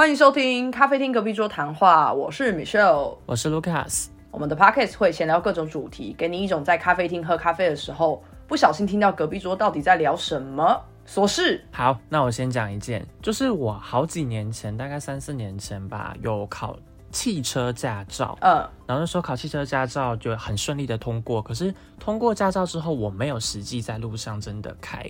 [0.00, 3.18] 欢迎收听咖啡厅隔壁桌谈话，我是 Michelle。
[3.26, 10.82] 我是 Lucas，我们的 podcast 会闲聊各种主题，给你一种在咖啡厅喝咖啡的时候不小心听到隔壁桌到底在聊什么。
[11.06, 11.62] 琐事。
[11.70, 16.74] 好，那我先讲一件，就是我好几年前，大概三四年前吧，有考
[17.12, 25.04] 汽车驾照，嗯，然后那时候考汽车驾照就很顺利的通过，可是通过驾照之后，我没有实际在路上真的开，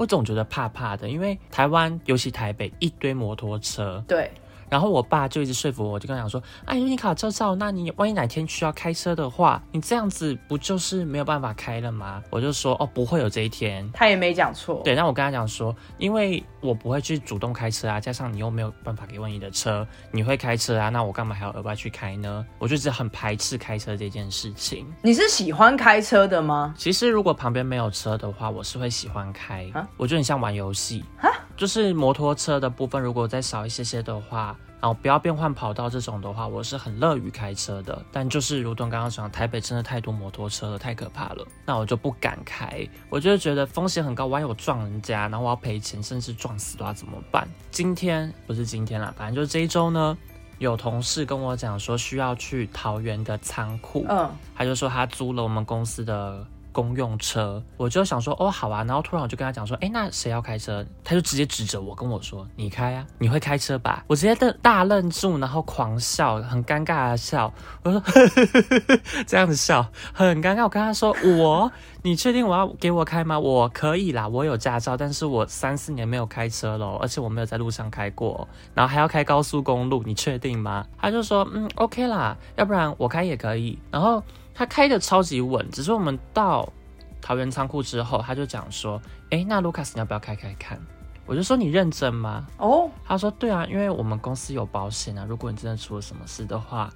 [0.00, 4.30] 我总觉得怕怕的，因为台湾尤其台北一堆摩托车，对，
[4.70, 12.22] 然后我爸就一直说服我，就跟他讲说，啊，因为你考驾照，那你万一哪天需要开车的话，你这样子不就是没有办法开了吗？
[12.30, 13.90] 我就说，哦，不会有这一天。
[13.92, 14.80] 他也没讲错。
[14.84, 22.46] 对，那我跟他讲说，因为我不会去主动开车啊，加上你又没有办法给我你的车，你会开车啊，那我干嘛还要额外去开呢？
[22.60, 24.86] 我就一直很排斥开车这件事情。
[25.02, 26.72] 你是喜欢开车的吗？
[26.78, 34.56] 其实如果旁边没有车的话，我是会喜欢开啊，我觉得很像玩游戏啊，就是摩托车的部分，如果再少一些些的话。
[34.80, 38.02] 然后不要变换跑道这种的话，我是很乐于开车的。
[38.10, 42.88] 但就是如同刚刚讲，台北真的太多摩托车了，太可怕了，那我就不敢开。
[43.10, 47.46] 我就觉得风险很高，万一我撞人家，然后我要赔钱，甚至撞死的话怎么办？
[47.70, 50.16] 今天不是今天啦，反正就是这一周呢，
[50.58, 56.46] 有同事跟我讲说需要去桃园的仓库，嗯，他就说他租了我们公司的。
[56.72, 60.84] 公用车，我就想说哦好啊，然后突然我就跟他讲说，哎，那谁要开车？
[61.04, 64.04] 他就直接指着我跟我说，你开啊，你会开车吧？
[64.06, 67.52] 我直接瞪大愣住，然后狂笑，很尴尬的笑。
[67.82, 70.64] 我说呵呵呵这样子笑很尴尬。
[70.64, 71.70] 我跟他说，我，
[72.02, 73.38] 你确定我要给我开吗？
[73.38, 80.86] 我可以啦，我有驾照，但是我三四年没有开车了，而且我没有在路上开过，然后还要开高速公路，你确定吗？
[80.98, 83.78] 他就说，嗯，OK 啦，要不然我开也可以。
[83.90, 84.22] 然后。
[84.60, 86.70] 他开的超级稳，只是我们到
[87.18, 89.00] 桃园仓库之后，他就讲说
[89.32, 90.78] ：“哎，那卢卡斯你要不要开开看？”
[91.24, 96.90] 我就说：“你认真吗？”哦，他说：“对啊，因为我们公司有保险啊，如果你真的出了什么事的话，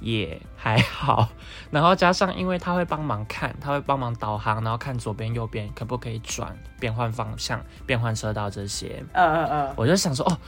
[0.00, 1.28] 也还好。
[1.70, 9.04] 然后加上，因为他会帮忙看，他会帮忙导航，然后看左边右边可不可以转、变换方向、变换车道这些。
[9.12, 10.38] 嗯嗯嗯，我就想说：哦，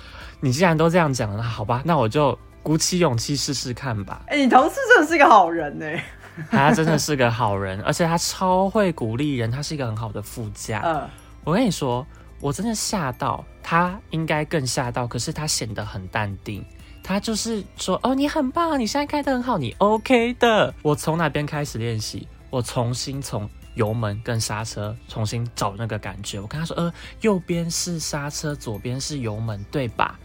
[0.40, 4.22] 你既然都这样讲了，那好吧，那我就鼓起勇气试试看吧。
[4.28, 5.86] 哎，你同事真的是一个好人呢。”
[6.50, 10.80] 他真的是个好人，而且他超会鼓励人，他是一个很好的副驾。
[10.84, 11.08] 嗯，
[11.44, 12.06] 我跟你说，
[12.40, 15.06] 我真的吓到他，应该更吓到。
[15.06, 16.64] 可是他显得很淡定，
[17.02, 22.26] 他就是说：“哦，你很棒，你现在开的很好，你 OK 的。”我从哪边开始练习？
[22.48, 26.40] 我重新从油门跟刹车重新找那个感觉。
[26.40, 30.18] 我跟他说：“呃，右边是刹车，左边是油门，对吧？”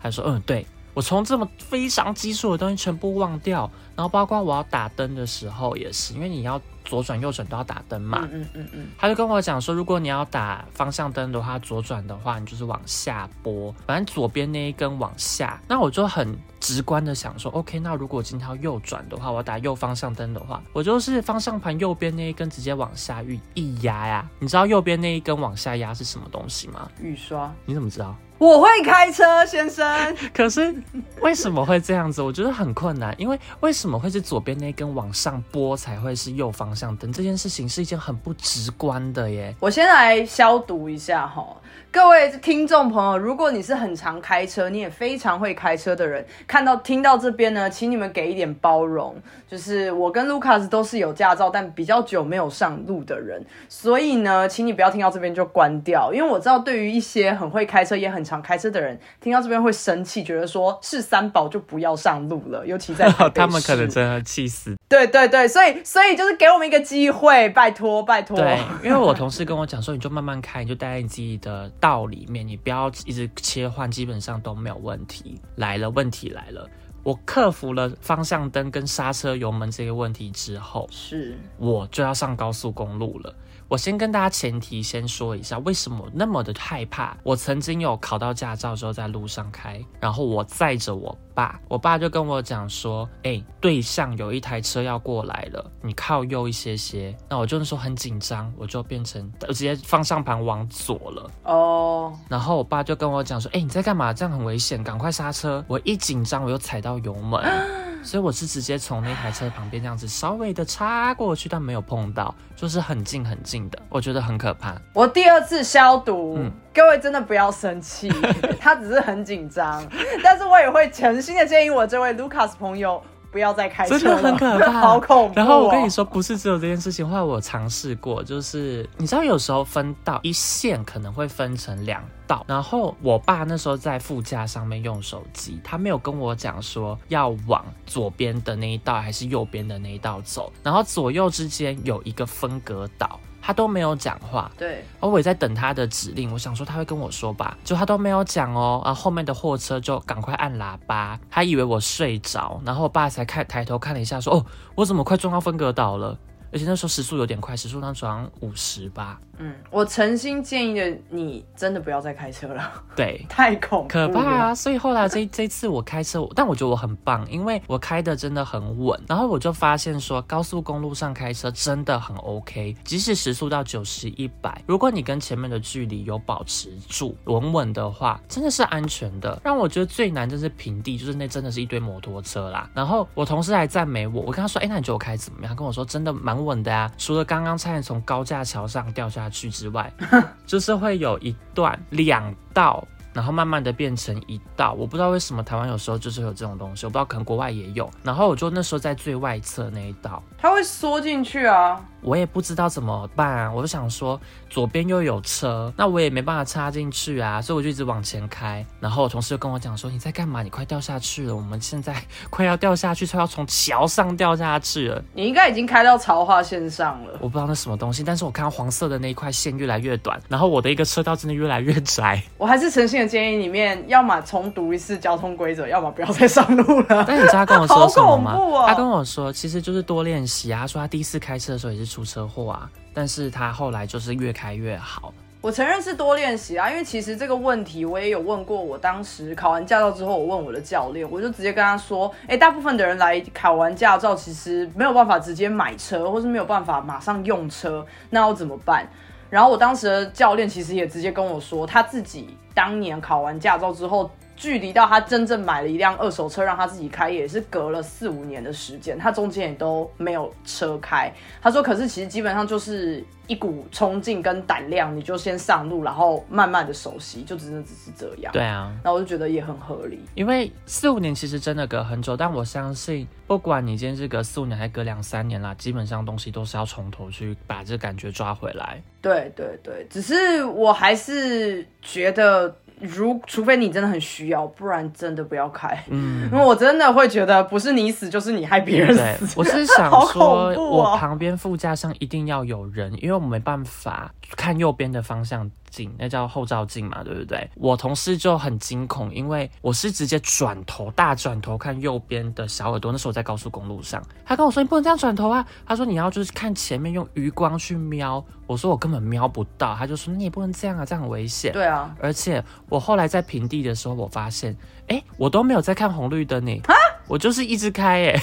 [0.00, 3.70] 他说：“嗯，对。”我从这么非常基础的东西全部忘掉，
[4.02, 6.60] 然后包括我要打灯的时候也是，因为你要。
[6.84, 15.62] 左转右转都要打灯嘛，嗯嗯嗯他就跟我讲说，如果你要打方向灯的话，左转的话你就是往下拨，反正左边那一根往下。
[15.68, 24.28] 那我就很直观的想说，OK，那如果今天要右转的话，我要打右方向灯的话，我就是方向盘右边那一根直接往下一一压呀。
[24.40, 26.90] 你知道右边那一根往下压是什么东西吗？
[27.00, 27.50] 雨刷。
[27.64, 28.16] 你怎么知道？
[28.44, 29.86] 我会开车，先生。
[30.34, 30.74] 可是
[31.20, 32.20] 为什么会这样子？
[32.20, 36.74] 我觉得很困难，因为为什么会是左边那根往上拨才会是右方？
[36.74, 39.54] 向灯这件事情是一件很不直观的耶。
[39.60, 41.46] 我先来消毒一下哈。
[41.92, 49.14] 各位听众朋友，如果你是很常开车，你也非常会开车的人，看到听到这边呢，请你们给一点包容。
[49.46, 64.74] 就是我跟卢卡斯都是有驾照，但比较久没有上路的人，所以呢，请你不要听到这边就关掉，因为我知道对于一些很会开车也很常开车的人，听到这边会生气，觉得说是三宝就不要上路了，尤其在他们可能真的气死。
[64.88, 68.34] 对对对，所以所以就是给我们一个机会，拜托 拜托。
[68.34, 71.70] 对，因为我同事跟我讲说，你就慢慢开，你就待在你自己的。
[71.82, 75.40] 道里面，你不要一直切换，基本上都没有问题。
[75.56, 76.70] 来了，问题来了，
[77.02, 83.34] 我克服了方向灯跟刹车油门这个问题之后，是我就要上高速公路了。
[83.72, 87.16] 我先跟大家前提先说一下，为什么那么的害怕？
[87.22, 101.30] 我曾经有考到驾照之后在路上开，然后我载着我爸，我爸就跟我讲说：“哎，对向有一台车要过来了，你靠右一些些。”那我就是说很紧张，我就变成直接方向盘往左了。
[101.44, 104.12] 哦，然后我爸就跟我讲说：“哎，你在干嘛？
[104.12, 107.42] 这样很危险，赶快刹车！”我一紧张，我又踩到油门。
[108.02, 114.74] 所以我是直接从那台车旁边这样子稍微的插过去，但没有碰到，就是很近很近的，我觉得很可怕。
[114.92, 116.38] 我第二次消毒，
[116.74, 118.08] 各位真的不要生气，
[118.60, 119.86] 他只是很紧张，
[120.22, 123.02] 但是我也会诚心的建议我这位 Lucas 朋友
[123.32, 143.18] 不要再开车了，真的很可怕， 好恐怖哦、然后我跟你说，不是只有这件事情，后来我尝试过，就是你知道，有时候分道一线可能会分成两道，然后我爸那时候在副驾上面用手机，他没有跟我讲说要往左边的那一道还是右边的那一道走，然后左右之间有一个分隔岛。
[143.42, 146.32] 他都没有讲话，对，而我也在等他的指令。
[146.32, 148.80] 我想说他会跟我说吧，就他都没有讲哦。
[148.84, 154.46] 啊后后面的货车就赶快按喇叭，他以为我睡着，然后我爸才看抬头看了一下，说：“哦，
[154.76, 156.16] 我怎么快撞到分隔岛了？
[156.52, 164.54] 而且那时候时速有点快，时速当时好像五十吧。”嗯，我诚心建议的你真的不要再开车了，对， 太恐怖可怕啊！
[164.54, 169.00] 所以后来这这次我开车，但我觉得我很棒，因为我开的真的很稳。
[169.08, 179.40] 然后我就发现说，高速公路上开车真的很 OK，即使时速到九十一百，如果你跟前面的距离有保持住稳稳的话，真的是安全的。
[179.42, 182.70] 让我觉得最难就是平地，就是那真的是一堆摩托车啦。
[182.74, 189.92] 然后我同事还赞美我，我跟他说：“哎，那你觉得我开怎么样？”他跟我说：“真的蛮稳的呀，除了刚刚差点从高架桥上掉下去之外，
[190.46, 197.90] 就是会有一段两道。”然后慢慢的变成一道，我不知道为什么台湾有时候就是有这种东西，我不知道可能国外也有。
[198.02, 203.52] 然后我就那时候在最外侧那一道，它会缩进去啊，我也不知道怎么办啊。
[203.52, 204.20] 我就想说
[204.50, 208.66] 左边又有车，那我也没办法插进去啊，所以我就一直往前开。
[208.80, 210.42] 然后我同事就跟我讲说你在干嘛？
[210.42, 211.94] 你快掉下去了，我们现在
[212.28, 215.00] 快要掉下去，快要从桥上掉下去了。
[215.14, 222.20] 你应该已经开到潮化线上了，我不知道那什么东西，但是我看到黄色的那一块线越来越短，然后我的一个车道真的越来越窄。
[222.36, 223.12] 我还是诚心的。
[223.12, 227.04] 建议里面，要么重读一次交通规则，要么不要再上路了。
[227.06, 228.32] 但你知道他跟我说什么吗？
[228.40, 230.60] 哦、他跟我说，其实就是多练习啊。
[230.60, 235.12] 他说他第一次开车的时候也是出车祸啊，但是他后来就是越开越好。
[235.42, 238.58] 我承认是多练习啊，因为其实这个问题我也有问过。
[238.58, 248.88] 我当时考完驾照之后，我问我的教练，我就直接跟他说：“哎，大部分的人来考完驾照，其实没有办法直接买车，或是没有办法马上用车，那要怎么办？”
[249.28, 254.08] 然后我当时的教练其实也直接跟我说，他自己当年考完驾照之后，
[254.42, 261.14] 距离到他真正买了一辆二手车让他自己开，也是隔了四五年的时间，他中间也都没有车开。
[261.40, 268.32] 他说，可是其实基本上就是一股冲劲跟胆量，你就先上路，然后慢慢的熟悉，就真的只是这样。
[268.32, 278.82] 对啊，那我就觉得也很合理，因为四五年其实真的隔很久，但我相信不管你今天是隔四五年还隔两三年啦，基本上东西都是要从头去把这感觉抓回来。
[279.00, 285.82] 对对对，只是我还是觉得，如除非你真的很需要，不然真的不要开。
[285.88, 288.94] 嗯，因为我真的会觉得，不是你死就是你害别人
[289.26, 289.34] 死。
[289.38, 297.50] 我是想说，哦我旁边副驾上一定要有人，因为我没办法看右边的方向镜，那叫后照镜嘛，对不对？
[297.56, 302.92] 我同事就很惊恐，因为我是直接转头大转头看右边的小耳朵。
[302.92, 314.54] 那时候我在高速公路上，他跟我说：“你不能这样转头啊！”他说：“你要就是看前面，用余光去瞄。”我说：“我根本瞄不到。”他就说：“你也不能这样啊，这样很危险。”对啊，而且我后来在平地的时候，我发现，
[314.88, 316.60] 哎，我都没有在看红绿灯呢，
[317.08, 318.20] 我就是一直开，哎。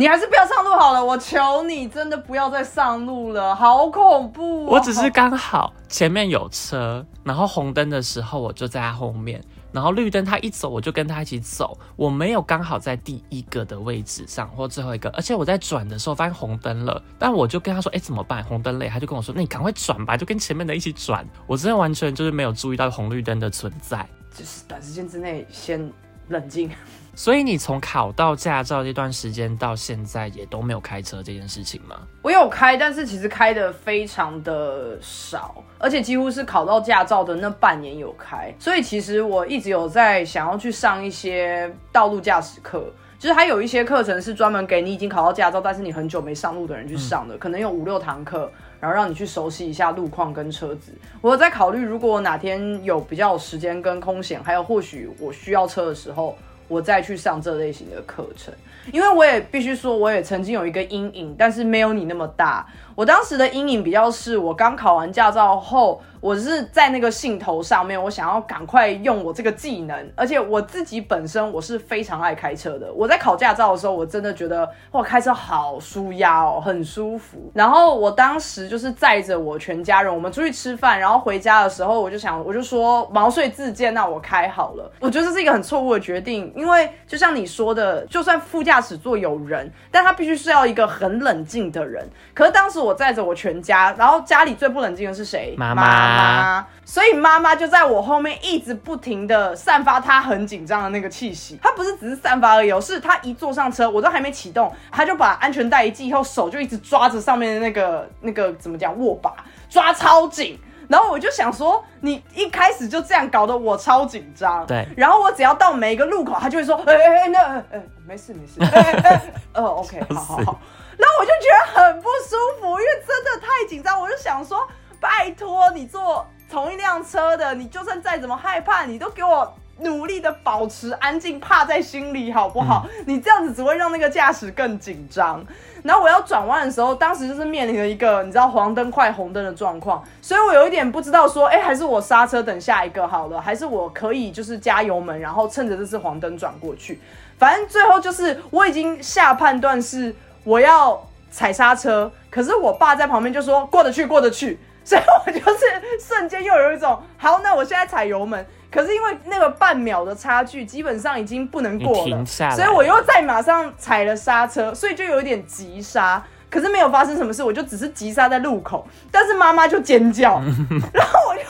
[0.00, 4.68] 你还是不要上路好了，我求你，真的不要再上路了，好恐怖、哦！
[4.70, 18.42] 我只是刚好前面有车，然后红灯的时候我就在他后面，然后绿灯他一走我就跟他一起走，我没有刚好在第一个的位置上或最后一个，而且我在转的时候发现红灯了，但我就跟他说，哎，怎么办？
[18.42, 21.22] 红灯了，他就跟我说，那你赶快转吧，就跟前面的一起转。
[21.46, 25.92] 我真的完全就是没有注意到红绿灯的存在，就是短时间之内先
[26.28, 26.70] 冷静。
[27.20, 31.96] 所以你从考到驾照这段时间到现在也都没有开车这件事情吗？
[32.22, 38.50] 我有开，但是其实开的非常的少，而且几乎是考到驾照的那半年有开。
[38.58, 48.50] 所以其实我一直有在想要去上一些道路驾驶课，就是还有一些课程是专门给你已经考到驾照，但是你很久没上路的人去上的，可能有五六堂课，
[48.80, 50.94] 然后让你去熟悉一下路况跟车子。
[51.20, 56.34] 我在考虑，如果我哪天有比较有时间跟空闲，还有或许我需要车的时候。
[56.70, 58.54] 我再去上这类型的课程，
[58.92, 62.64] 因为我也必须说，我也曾经有一个阴影，但是没有你那么大。
[62.94, 72.92] 我当时的阴影比较是我刚考完驾照后，我是在那个兴头上面，我想要赶快用我这个技能，而且我自己本身我是非常爱开车的。
[72.92, 77.50] 我在考驾照的时候，我真的觉得哇，开车好舒压哦，很舒服。
[77.54, 84.90] 然后我当时就是载着我全家人，我们出去吃饭，然后回家的时候，我就想，我就说毛遂自荐，那我开好了。
[85.00, 92.06] 我觉得这是一个很错误的决定，因为就像你说的，就算副驾驶座有人，但他必须是要一个很冷静的人。
[92.34, 95.54] 可是当时我载着我全家，然后家里最不冷静的是谁？
[95.56, 96.66] 妈妈。
[96.84, 101.56] 所以妈妈就在我后面一直不停的散发她很紧张的那个气息。
[101.62, 109.32] 她不是只是散发而已，是她一坐上车，我都还没启动，她就把安全带一系，以后手就一直抓着上面的那个那个怎么讲握把，
[109.68, 110.58] 抓超紧。
[110.88, 114.66] 然后我就想说，你一开始就这样搞得我超紧张。
[114.66, 114.84] 对。
[114.96, 117.38] 然后我只要到每一个路口，他就会说，哎哎哎，那
[117.70, 119.22] 哎没事没事，哎哎，
[119.54, 120.60] 哦 OK，好好好。
[121.00, 123.98] 然后我就觉得很不舒服，因为真的太紧张。
[123.98, 124.68] 我就想说，
[125.00, 132.86] 拜托你坐同一辆车的，你就算再怎么害怕，你都给我努力的保持安静，怕在心里好不好？
[133.06, 135.42] 你这样子只会让那个驾驶更紧张。
[135.82, 147.00] 然后我要转弯的时候，当时就是面临了一个你知道黄灯快红灯的状况，所以我有一点不知道说，哎，还是我刹车等下一个好了，还是我可以就是加油门，然后趁着这次黄灯转过去。
[147.38, 150.14] 反正最后就是我已经下判断是。
[150.44, 155.58] 我要踩刹车，可是我爸在旁边就说过得去，过得去， 所以我就是
[155.98, 162.24] 瞬间又有一种好，那我现在踩油门，可是因为那个半秒的差距，基本上已经不能过了，
[162.56, 170.40] 所以我又再马上踩了刹车，所以就有点急刹，可是没有发生什么事，我就只是急刹在路口，但是妈妈就尖叫，
[170.92, 171.42] 然后我就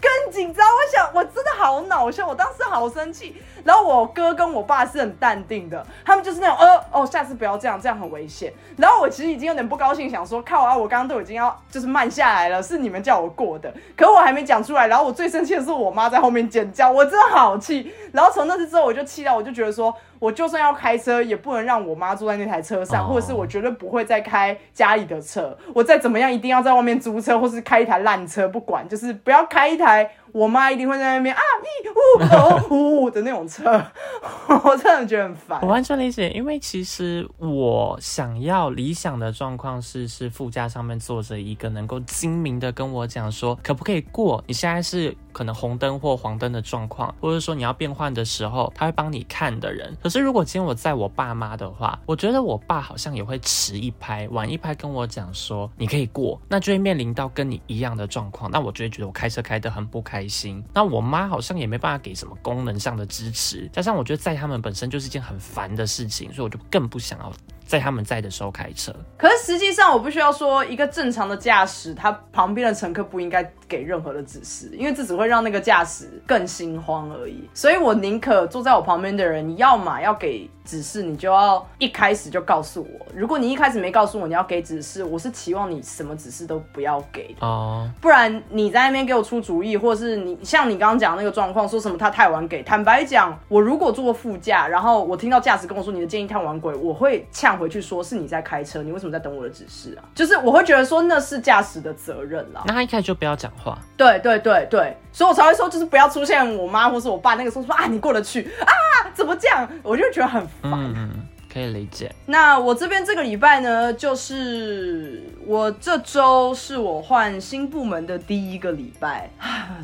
[0.00, 3.34] 更紧张，我想我真的好恼羞，我当时好生气。
[3.64, 8.50] 然后我哥跟我爸是很淡定的，他们就是那种呃哦，下次不要这样，这样很危险。
[8.76, 14.86] 然后我其实已经有点不高兴，想说靠啊，我刚刚都已经要就是慢下来了，是你们叫我过的，可我还没讲出来。
[14.86, 17.92] 然后我最生气的是我妈在后面尖叫，我真的好气。
[18.12, 25.56] 然后从那次之后，我就气到我就觉得说，我就算要开车，也不能让我妈坐在那台车上，或者是我绝对不会再开家里的车。
[25.74, 30.10] 我再怎么样，一定要在外面租车，或是开一台烂车，不管，就是不要开一台。
[30.32, 33.64] 我妈一定会在那边啊咪呜呜呜的那种车，
[34.64, 35.60] 我真的觉得很烦。
[35.62, 44.42] 我完全理解，因为其实我想要理想的状况是，是副驾上面坐着一个能够精明的跟我讲说，可不可以过？
[44.46, 45.16] 你现在是。
[45.30, 49.96] 可能红灯或黄灯的状况，或者说你要变换的时候，他会帮你看的人。
[50.02, 58.50] 可是如果今天我在我爸妈的话，我觉得我爸好像也会迟一拍、晚一拍跟我讲说你可以过，那就会面临到跟你一样的状况。
[58.50, 60.64] 那我就会觉得我开车开得很不开开心。
[60.74, 67.32] 那我妈好像也没办法给什么功能上的支持，加上我觉得在他们本身就是一件很烦的事情，所以我就更不想要。
[67.68, 77.46] 在他们在的时候开车，可是实际上我不需要说一个正常的驾驶，他旁边的乘客不应该给任何的指示，因为这只会让那个驾驶更心慌而已。
[77.52, 80.48] 所以我宁可坐在我旁边的人，你要嘛要给。
[80.68, 100.08] 指示你就要一开始就告诉我，如果你一开始没告诉我你要给指示，我是期望你什么指示都不要给哦，不然你在那边给我出主意，或者是你像你刚刚讲那个状况，说什么他太晚给，坦白讲，我如果坐副驾，然后我听到驾驶跟我说你的建议太晚给，我会呛回去说是你在开车，你为什么在等我的指示啊？
[100.14, 102.62] 就是我会觉得说那是驾驶的责任啦。
[102.66, 103.78] 那他一开始就不要讲话。
[103.96, 108.72] 对对对对，所以我才会说就是不要出现我妈或是我爸那个时候说啊你过得去啊。
[109.14, 109.68] 怎么这样？
[109.82, 110.72] 我就觉得很烦。
[110.72, 111.10] 嗯，
[111.52, 112.14] 可以理解。
[112.26, 119.28] 那我这边这个礼拜呢，就是我这周是我换新部门的第一个礼拜，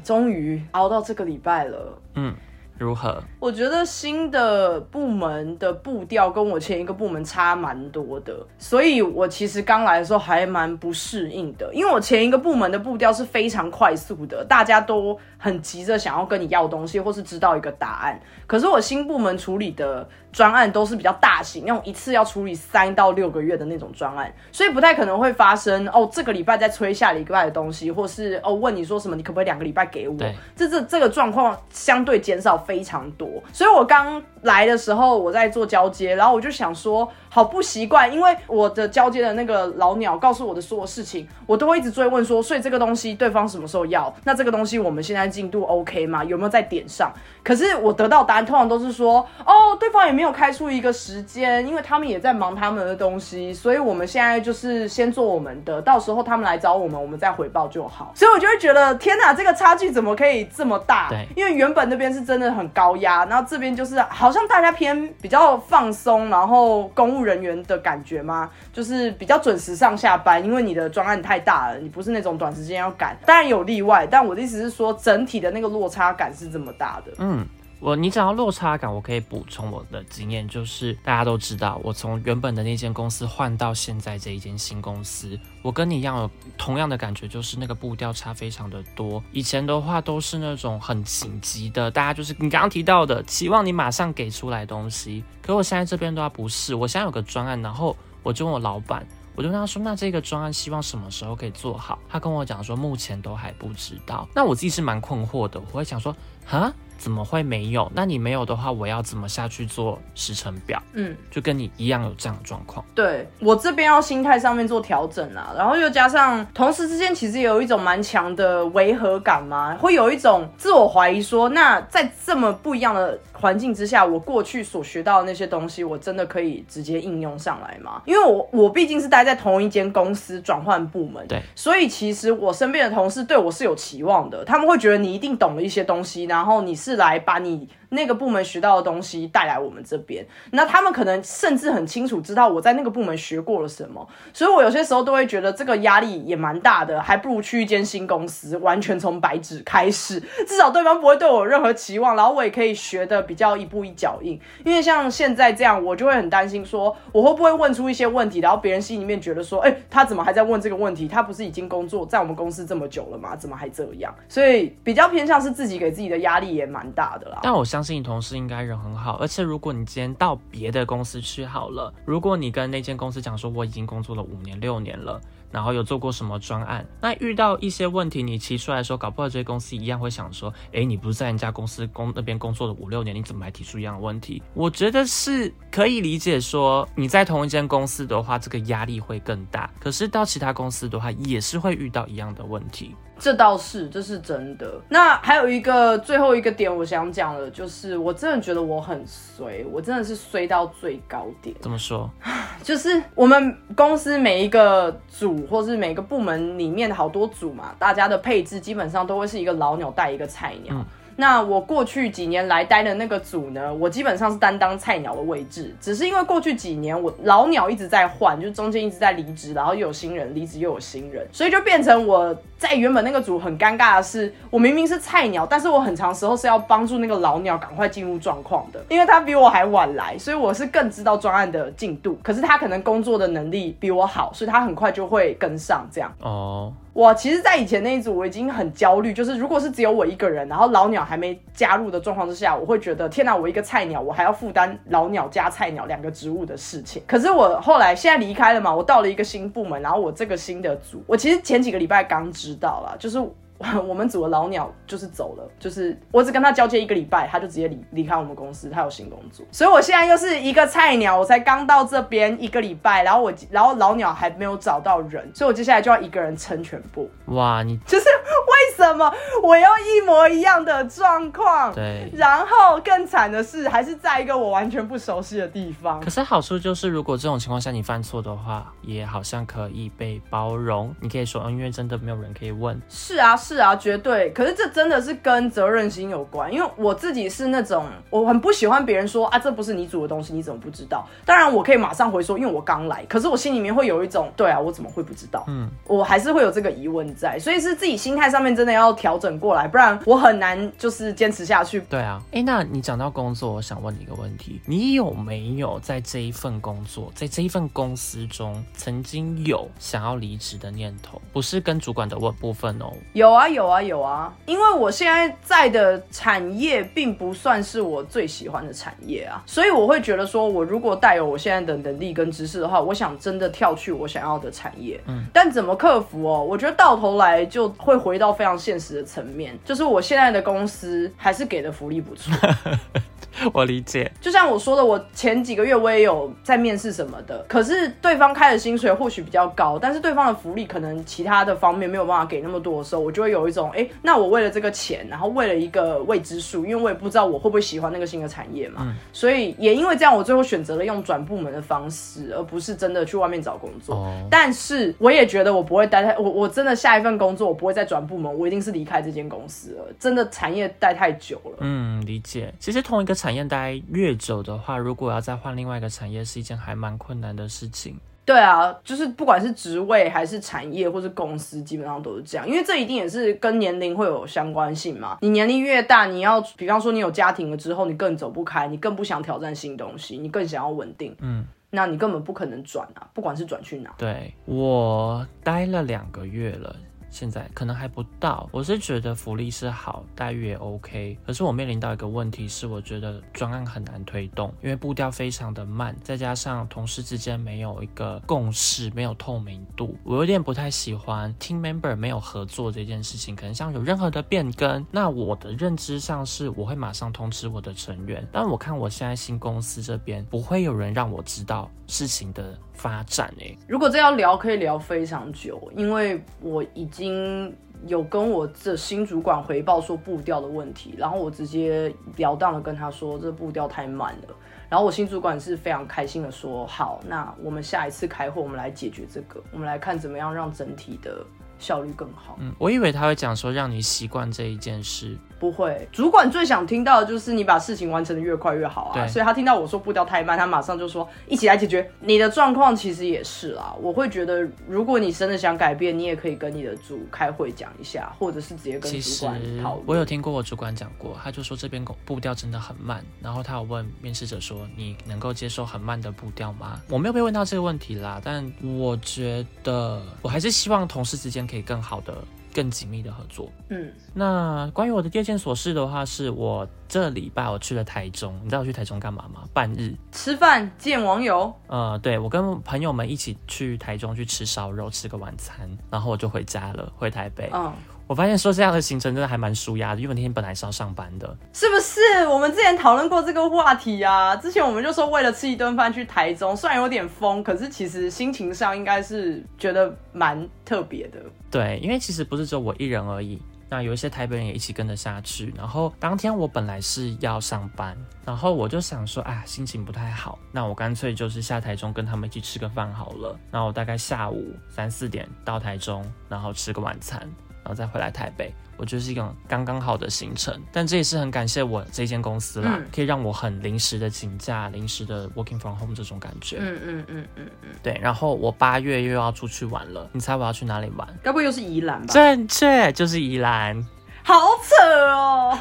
[0.05, 1.99] 终于熬到这个礼拜了。
[2.15, 2.33] 嗯。
[2.79, 3.23] 如何？
[3.39, 11.73] 我觉得新的部门的步调跟我前一个部门差蛮多的，所以我其实刚来的时候还蛮不适应的。
[11.73, 18.21] 因为我前一个部门的步调是非常快速的，大家都很急着想要跟你要东西，或是知道一个答案。
[18.47, 30.17] 可是我新部门处理的专案都是比较大型，那种一次要处理三到六个月的那种专案，所以不太可能会发生哦，这个礼拜再催下礼拜的东西，或是哦问你说什么，你可不可以两个礼拜给我？
[30.57, 32.59] 这这这个状况相对减少。
[32.65, 37.07] 非常多，所以我刚来的时候我在做交接，然后我就想说。
[37.35, 44.15] 好不习惯，因为我的交接的那个老鸟告诉我的所有事情，我都会一直追问说，所以这个东西对方什么时候要？
[44.23, 46.23] 那这个东西我们现在进度 OK 吗？
[46.23, 47.13] 有没有在点上？
[47.43, 58.13] 可是我得到答案通常都是说，哦，对方也没有开出一个时间，因为他们也在忙他们的东西，所以我们现在就是先做我们的，到时候他们来找我们，我们再回报就好。
[58.15, 61.09] 所以我就会觉得，天哪，这个差距怎么可以这么大？
[61.09, 67.24] 对，因为原本那边是真的很高压，然后这边就是好像大家偏比较放松，然后公务。
[67.25, 68.51] 人员的感觉吗？
[68.73, 73.17] 就是比较准时上下班，因为你的专案太大了，你不是那种短时间要赶。
[73.25, 77.13] 当然有例外，但我的意思是说，整体的那个落差感是这么大的。
[77.19, 77.45] 嗯。
[77.85, 89.23] 我你讲到落差感，我可以补充我的经验，就是大家都知道，我从原本的那间公司换到现在这一间新公司，我跟你一样有同样的感觉，就是那个步调差非常的多。
[89.33, 95.23] 以前的话都是那种很紧急的，大家就是你刚刚提到的，期望你马上给出来东西。
[95.43, 99.07] 可我现在这边的话不是，我现在有个专案，然后我就问我老板。
[99.37, 101.99] 我就跟他说，那这个专案希望什么时候可以做好？
[102.09, 104.27] 他跟我讲说，目前都还不知道。
[104.33, 106.73] 那我自己是蛮困惑的，我会想说，哈。
[106.99, 107.91] 怎么会没有？
[107.95, 110.83] 那你没有的话，我要怎么下去做时程表？
[110.93, 112.85] 嗯，就跟你一样有这样的状况。
[112.95, 128.01] 对我这边要心态上面做调整啊，然后又加上同事之间其实有一种蛮强的违和感嘛，会有一种自我怀疑，说那在这么不一样的环境之下，我过去所学到的那些东西，我真的可以直接应用上来吗？
[128.07, 136.95] 因为我我毕竟是待在同一间公司转换部门，对，所以其实我身边的同事对我是有期望的，他们会觉得你一定懂了一些东西，然后你是。
[136.95, 154.39] 来把你那个部门学到的东西带来我们这边，那他们可能甚至很清楚知道我在那个部门学过了什么，所以我有些时候都会觉得这个压力也蛮大的，还不如去一间新公司，完全从白纸开始，至少对方不会对我有任何期望，然后我也可以学的比较一步一脚印。
[154.65, 161.07] 因为像现在这样，我就会很担心说，我会不会问出一些问题，然后别人心里面觉得说，哎，他怎么还在问这个问题？
[161.07, 163.37] 他不是已经工作在我们公司这么久了吗？
[163.37, 164.15] 怎么还这样？
[164.29, 167.41] 所以比较偏向是自己给自己的压力也蛮大的啦。
[167.43, 184.43] 但我相信你同事应该人很好，而且如果你今天到别的公司去好了，如果你跟那间公司讲说我已经工作了五年六年了，然后有做过什么专案，那遇到一些问题你提出来的时候，搞不好这些公司一样会想说，哎，你不是在人家公司工那边工作了五六年，你怎么还提出一样的问题？
[184.55, 192.95] 我觉得是可以理解，说你在同一间公司的话，这个压力会更大，可是到其他公司的话，也是会遇到一样的问题。
[193.25, 194.71] 这倒是，这是真的。
[194.87, 201.57] 那还有一个最后一个点，我想讲的，就是我真的觉得我很衰，我真的是衰到最高点。
[201.59, 202.11] 怎么说？
[202.63, 210.85] 就是我们公司每一个组，或是每个部门里面的好多组嘛，大家的配置基本上都会是一个老鸟带一个菜鸟。
[211.17, 236.13] 那我过去几年来待的那个组呢，我基本上是担当菜鸟的位置，只是因为过去几年我老鸟一直在换，就中间一直在离职，然后又有新人离职，又有新人，所以就变成我在原本那个组很尴尬的是，我明明是菜鸟，但是我很长时候是要帮助那个老鸟赶快进入状况的，因为他比我还晚来，所以我是更知道专案的进度，可是他可能工作的能力比我好，所以他很快就会跟上这样。
[236.21, 236.73] 哦。
[236.95, 239.13] 我其实，在以前那一组，我已经很焦虑。
[239.13, 247.03] 就是如果是只有我一个人，然后老鸟还没加入的状况之下，我会觉得天哪，我一个菜鸟，我还要负担老鸟加菜鸟两个职务的事情。
[247.05, 253.21] 可是我后来现在离开了嘛，我到了一个新部门，然后我这个新的组，我其实前几个礼拜刚知道了，就是。
[253.87, 267.09] 我们组的老鸟就是走了，就是我只跟他交接一个礼拜，他就直接离离开我们公司，他有新工作，所以我现在又是一个菜鸟，我才刚到这边一个礼拜，然后我然后老鸟还没有找到人，所以我接下来就要一个人撑全部。
[267.27, 269.11] 哇，你就是为什么
[269.43, 271.73] 我要一模一样的状况？
[271.73, 276.01] 对，然后更惨的是还是在一个我完全不熟悉的地方。
[276.01, 280.95] 可是好处就是，如果这种情况下你犯错的话，也好像可以被包容。
[281.01, 282.81] 你可以说，嗯，因为真的没有人可以问。
[282.89, 283.65] 是啊，是。
[283.65, 284.31] 啊，绝对。
[284.31, 291.07] 可是这真的是跟责任心有关，因为我自己是那种我很不喜欢别人说啊，这不是你煮的东西，你怎么不知道？
[291.25, 293.05] 当然我可以马上回说，因为我刚来。
[293.07, 295.45] 可是我心里面会有一种，对啊，我怎么会不知道？
[295.47, 301.81] 嗯，我还是会有这个疑问在，所以是自己心态上面真的要调整过来，不然我很难就是坚持下去。
[301.89, 311.21] 对啊，哎，那你讲到工作，我想问你一个问题，你有没有在这一份工作，在这一份公司中，曾经有想要离职的念头？
[311.33, 313.49] 不是跟主管的问部分哦，有啊。
[313.55, 326.43] 有啊有啊，因为我现在在的产业并不算是我最喜欢的产业啊，所以我会觉得说，我如果带有我现在的能力跟知识的话，我想真的跳去我想要的产业，嗯，但怎么克服哦？
[326.43, 332.33] 我觉得到头来就会回到非常现实的层面，就是我现在的公司还是给的福利不错。
[333.53, 354.07] 我理解，就像我说的，我前几个月我也有在面试什么的，可是对方开的薪水或许比较高，但是对方的福利可能其他的方面没有办法给那么多的时候，我就会有一种，哎，那我为了这个钱，然后为了一个未知数，因为我也不知道我会不会喜欢那个新的产业嘛，所以也因为这样，我最后选择了用转部门的方式，而不是真的去外面找工作。
[354.31, 359.87] 但是我也觉得我不会待太，我我真的下一份工作我不会再转部门，我一定是离开这间公司了。
[359.99, 361.57] 真的产业待太久了。
[361.61, 362.55] 嗯，理解。
[362.61, 363.15] 其实同一个。
[363.25, 367.97] 产业待越久的话，如果要再换另外一个产业，是一件还蛮困难的事情。
[368.25, 375.19] 对啊，就是不管是职位还是产业或是公司，基本上都是这样，因为这一定也是跟年龄会有相关性嘛。
[375.21, 381.15] 你年龄越大，你要比方说你有家庭了之后，你更走不开，你更不想挑战新东西，你更想要稳定。
[381.21, 383.93] 嗯，那你根本不可能转啊，不管是转去哪。
[383.99, 386.75] 对我待了两个月了。
[387.15, 388.49] 现在可能还不到。
[388.51, 403.37] 我是觉得福利是好，待遇也 OK，可是我面临到一个问题是，我觉得专案很难推动，因为步调非常的慢，再加上同事之间没有一个共识，没有透明度，我有点不太喜欢 team member 没有合作这件事情。
[403.37, 413.57] 可能像有任何的变更，那我的认知上是我会马上通知我的成员，但我看我现在新公司这边不会有人让我知道事情的发展诶。
[413.67, 417.55] 如果这要聊，可以聊非常久，因为我已经
[417.87, 424.35] 有跟我这新主管回报说步调的问题，然后我直接了当的跟他说这步调太慢了，
[424.69, 431.25] 然后我新主管是非常开心的说好，那我们下一次开会我们来解决这个，我们来看怎么样让整体的
[431.59, 432.37] 效率更好。
[432.41, 435.17] 嗯，我以为他会讲说让你习惯这一件事。
[435.45, 438.95] 不会，主管最想听到的就是你把事情完成的越快越好啊。
[438.95, 441.87] 对所以他听到我说步调太慢，他马上就说一起来解决。
[442.01, 449.85] 你的状况其实也是啦，我会觉得如果你真的想改变，你也可以跟你的组开会讲一下，或者是直接跟主管讨论。
[449.87, 456.81] 我有听过我主管讲过，他就说这边步调真的很慢，然后他有问面试者说你能够接受很慢的步调吗？
[456.89, 462.15] 我没有被问到这个问题啦，但我觉得我还是希望同事之间可以更好的、
[462.55, 463.51] 更紧密的合作。
[463.69, 469.43] 嗯，那关于我的第二件琐事的话，是我这礼拜我去了台中，你知道我去台中干嘛吗？
[469.53, 469.93] 半日。
[470.13, 477.51] 吃饭见网友，呃，对我跟朋友们一起去台中去吃烧肉，吃个晚餐，然后我就回家了，回台北。
[477.53, 477.73] 嗯，
[478.15, 481.37] 我发现说这样的行程真的还蛮舒压的，因为我那天本来是要上班的。
[481.53, 482.25] 是不是？
[482.29, 484.37] 我们之前讨论过这个话题啊。
[484.37, 491.19] 之前我们就说为了吃一顿饭去台中，虽然有点疯，可是其实心情上应该是觉得蛮特别的。
[491.51, 495.53] 对，因为其实不是只有我一人而已，那有一些台北人也一起跟着下去。
[495.57, 503.37] 然后当天我本来是要上班，然后我就想说，啊，心情不太好，那我干脆就是下台中跟他们一起吃个饭好了。
[503.51, 507.29] 那我大概下午三四点到台中，然后吃个晚餐，
[507.65, 508.55] 然后再回来台北。
[508.77, 516.57] 我觉得是一个刚刚好的行程，但这也是很感谢我这间公司啦，嗯可以让我很临时的请假、临时的 working from home 这种感觉。
[516.59, 521.09] 嗯嗯嗯嗯嗯，对，然后我八月又要出去玩了，你猜我要去哪里玩？
[521.23, 522.13] 该不会又是宜兰吧？
[522.13, 523.81] 正确，就是宜兰。
[524.27, 524.75] 好扯
[525.07, 525.59] 哦！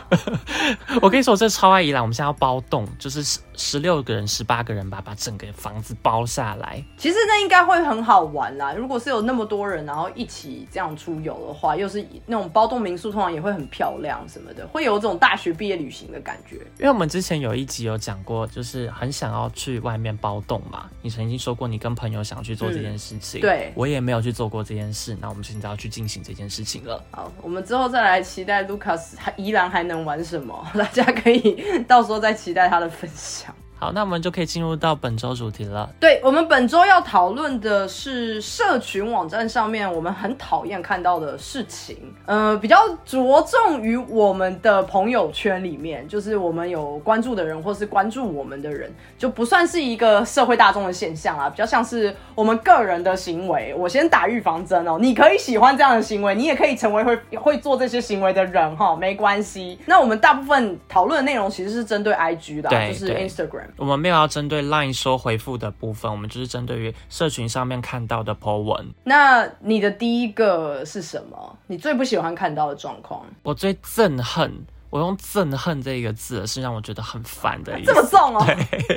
[1.02, 2.02] 我跟你说，我真的超爱宜兰。
[2.02, 3.22] 我们现在要包栋，就是
[3.58, 6.86] 十十六个人、十八个人吧，把整个房子包下来。
[6.96, 8.72] 其实那应该会很好玩啦。
[8.72, 16.58] 如果是有那么多人，然后一起这样出游的话，又是那种包栋民宿，通常也会很漂亮什么的，会有这种大学毕业旅行的感觉。
[16.78, 20.88] 因为我们之前有一集有讲过，就是很想要去外面包栋嘛。
[21.02, 25.18] 你曾经说过你跟朋友想去做这件事情，对我也没有去做过这件事。
[25.20, 27.04] 那我们现在要去进行这件事情了。
[27.10, 33.43] 好，我们之后再来期待 Lucas 还宜兰还能玩什么， 大家可以到时候再期待他的分享。
[33.84, 35.90] 好，那我们就可以进入到本周主题了。
[36.00, 53.76] 对我们本周要讨论的是社群网站上面我们很讨厌看到的事情，呃，比较着重于我们的朋友圈里面，就是我们有关注的人或是关注我们的人，就不算是一个社会大众的现象啊，比较像是我们个人的行为。
[53.78, 59.78] 我先打预防针哦，你可以喜欢这样的行为，你也可以成为会会做这些行为的人哈，没关系。
[59.86, 63.73] 那我们大部分讨论的内容其实是针对 IG 的啊、就是 Instagram。
[63.78, 68.94] 我们没有要针对 LINE 收回复的部分，我们就是针对于社群上面看到的 po 文。
[69.04, 71.58] 那你的第一个是什么？
[71.68, 73.26] 你最不喜欢看到的状况？
[73.42, 78.08] 我最憎恨，我用憎恨这个字是让我觉得很烦的意这么。
[78.10, 78.46] 重哦！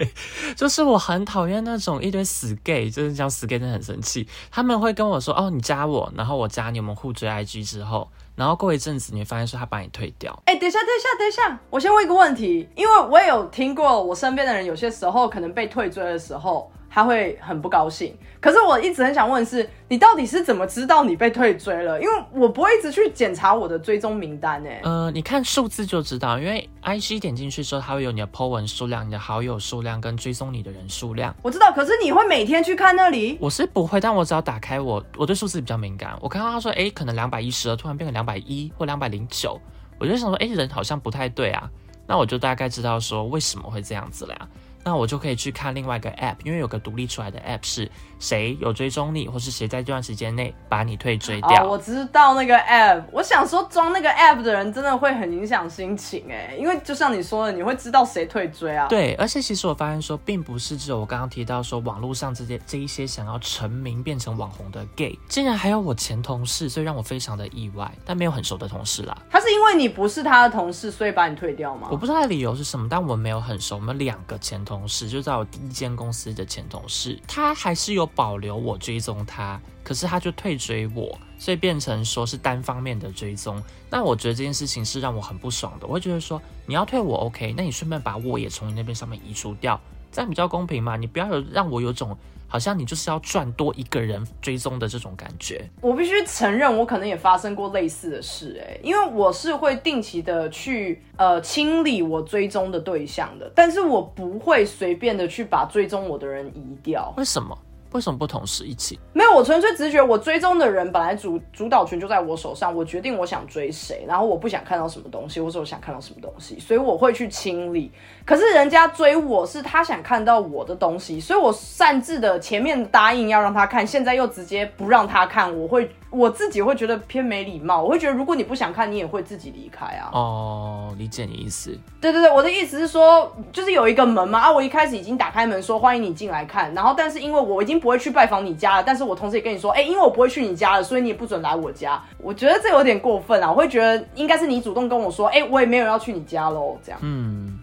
[0.54, 4.26] 就是我很讨厌那种一堆死 gay，就是讲死 gay 真的很生气。
[4.50, 10.32] 他们会跟我说：“哦，你加我，然后我加你，我们互追 IG 之后，然后过一阵子你会发现说他把你退掉。
[10.44, 18.16] 哎、等一下，等一下，等一下，我先问一个问题，因为我也有听过我身边的人有些时候可能被退追的时候，他会很不高兴。
[18.40, 22.00] 可是我一直很想问的是，你到底是怎么知道你被退追了？
[22.00, 31.36] 因为我不会一直去检查我的追踪名单哎、呃，你看数字就知道，因为 IG 点进去之后，它会有你的 po 文数量、你的好友数量跟追踪你的人数量。
[31.42, 33.36] 我知道，可是你会每天去看那里？
[33.42, 36.16] 我是不会，但我只要打开我，我对数字比较敏感。
[36.22, 39.60] 我看到他说，哎，可能两百一十二，突然变成两百一或两百零九，
[39.98, 41.70] 我就想说，哎，人好像不太对啊。
[42.06, 44.48] 那我就大概知道说为什么会这样子了呀。
[44.86, 51.64] 那我就可以去看另外一个 app，因为有个独立出来的 app 是谁有追踪你，或是谁在这段时间内把你退追掉。
[51.64, 53.02] 哦，我知道那个 app。
[53.12, 58.86] 我想说，装那个 app 的人真的会很影响心情哎，因为就像你说的，你会知道谁退追啊。
[58.88, 69.16] 对，而且其实我发现说，并不是只有我刚刚提到说网络上这些这一些想要成名变成网红的 gay，竟然还有我前同事，所以让我非常的意外，但没有很熟的同事啦。
[69.30, 71.96] 他是因为你不是他的同事，所以把你退掉吗我？
[71.96, 73.76] 不知道理由是什么，但我们没有很熟。
[73.76, 83.60] 我们两个前同事，就在我第一间公司的前同事，他还是有有保留我追踪他，可是他就退追我，所以变成说是单方面的追踪。
[83.90, 85.86] 那我觉得这件事情是让我很不爽的。
[85.86, 89.80] 我会觉得说你要退我 OK，那你顺便把我也从你那边上面移除掉，
[90.12, 90.96] 这样比较公平嘛？
[90.96, 92.16] 你不要有让我有种。
[92.48, 95.68] 好像你就是要赚多一个人追踪的这种感觉。
[95.80, 107.12] 我必须承认，我可能也发生过类似的事，哎，因为我是会定期的去呃清理我追踪的对象的，但是我不会随便的去把追踪我的人移掉。
[107.16, 107.58] 为什么？
[107.96, 108.98] 为什么不同时一起？
[109.14, 117.90] 没有，我纯粹直觉我追踪的人本来主主导权就在我手上，我决定我想追谁，然后我不想看到什么东西，或者我想看到什么东西，所以我会去清理。
[118.24, 127.82] 可是人家追我是他想看到我的东西，所以我擅自的前面答应要让他看，现在又直接不让他看，我会我自己会觉得偏没礼貌。
[127.82, 130.10] 我会觉得如果你不想看，你也会自己离开啊。
[130.12, 131.78] 哦，理解你意思。
[132.00, 142.02] 对对对，我的意思是说，就是有一个门嘛啊，我一开始已经打开门说欢迎你进来看，然后但是因为我已经不会去拜访你家了，但是我同时也跟你说，哎，因为我不会去你家了，所以你也不准来我家。
[142.18, 146.98] 我觉得这有点过分啊，我会觉得应该是你主动跟我说，哎，我也没有要去你家喽，这样。
[147.02, 147.58] 嗯。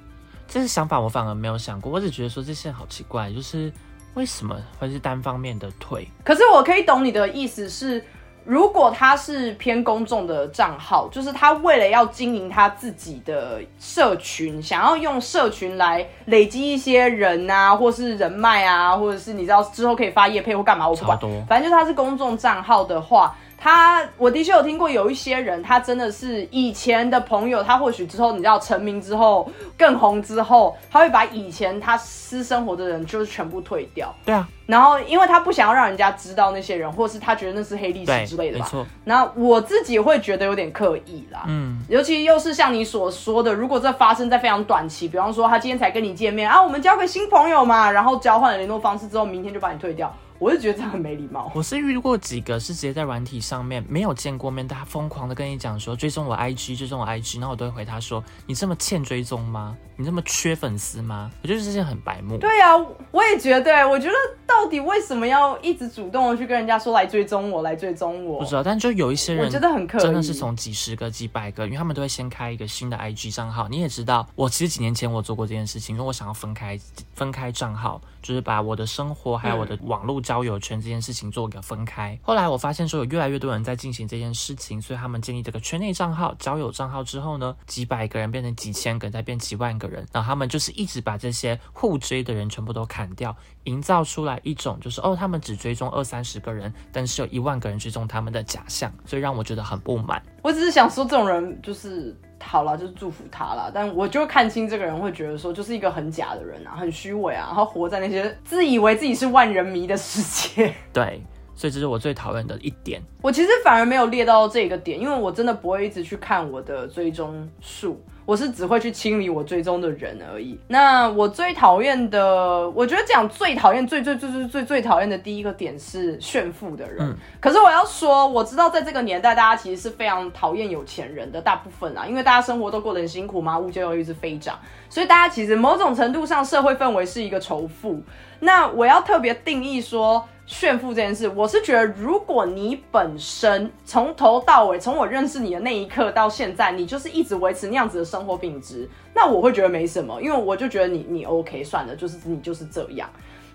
[0.45, 3.73] 这些想法我反而没有想过，我只觉得说这些好奇怪，就是
[4.13, 6.07] 为什么会是单方面的退？
[6.23, 8.03] 可是我可以懂你的意思是，
[8.45, 23.35] 如果他是偏公众的账号，就是他为了要经营他自己的社群，想要用社群来累积一些人啊，或是人脉啊，或者是你知道之后可以发业配或干嘛，我不管，反正就是他是公众账号的话。
[23.57, 34.13] 他，我的确有听过有一些人，他真的是以前的朋友，他或许之后你知道成名之后更红之后，他会把以前他私生活的人就是全部退掉。
[34.25, 38.65] 对啊，然后因为他不想要让人家知道那些人，或是他觉得那是黑历史之类的吧。
[38.65, 38.85] 没错。
[39.05, 41.43] 那我自己会觉得有点刻意啦。
[41.47, 41.81] 嗯。
[41.87, 50.13] 尤其又是像你所说的，如果这发生在非常短期，比方说他今天才跟你见面啊，我们交个新朋友嘛，然后交换了联络方式之后，明天就把你退掉。
[50.43, 51.49] 我就觉得这样很没礼貌。
[51.55, 59.77] 我是遇过几个是直接在软体上面没有见过面，但他疯狂的跟你讲说追踪我 IG，追踪我 IG，然后我都会回他说你这么欠追踪吗？
[59.95, 61.31] 你这么缺粉丝吗？
[61.43, 62.37] 我觉得这些很白目。
[62.37, 62.75] 对啊，
[63.11, 63.87] 我也觉得。
[63.87, 64.13] 我觉得
[64.45, 68.39] 到底为什么要一直主动的去跟人家说来追踪我，来追踪我？
[68.39, 73.67] 不知道，但就有一些人，我觉得很可真的是从几十个、几百个，因为他们都会先开一个新的 IG 账号。
[73.67, 76.79] 你也知道，我其实几年前我做过这件事情，因为我想要分开
[77.13, 82.17] 分开账号，就是把我的生活还有我的网络交友圈这件事情做一个分开。
[82.23, 90.63] 后来我发现说有越来越多人在进行这件事情，所以他们建立这个圈内账号、交友账号之后呢，几百个人变成几千个，再变几万个人，然后他们就是。
[90.63, 100.23] 是一直把这些互追的人全部都砍掉，营造出来一种就是哦，他们只追踪二三十个人，但是有一万个人追踪他们的假象，所以让我觉得很不满。
[100.41, 103.71] 我只是想说，这种人就是好了，就是祝福他了。
[103.73, 110.73] 但我就看清这个人，会觉得说，就是一个很假的人啊，很虚伪啊，然后活在那些自以为自己是万人迷的世界。
[110.93, 111.23] 对，
[111.55, 113.01] 所以这是我最讨厌的一点。
[113.21, 117.99] 我其实反而没有列到这个点，因为我真的不会一直去看我的追踪数。
[118.25, 120.57] 我是只会去清理我追踪的人而已。
[120.67, 127.05] 那我最讨厌的，我觉得讲最讨厌、最最最最最最讨厌的第一个点是炫富的人。
[127.05, 127.15] 嗯。
[127.39, 134.57] 可是我要说，我知道在这个年代，大家其实是非常讨厌有钱人的，大部分啊，因为大家生活都过得很辛苦嘛，物价又一直飞涨，
[134.89, 138.01] 所以大家其实某种程度上社会氛围是一个仇富。
[138.39, 140.27] 那我要特别定义说。
[140.45, 153.09] 炫富这件事，我是觉得，如果你本身从头到尾，从我认识你的那一刻到现在，你就是一直维持那样子的生活品质，那我会觉得没什么，因为我就觉得你你 OK 算了，就是你就是这样。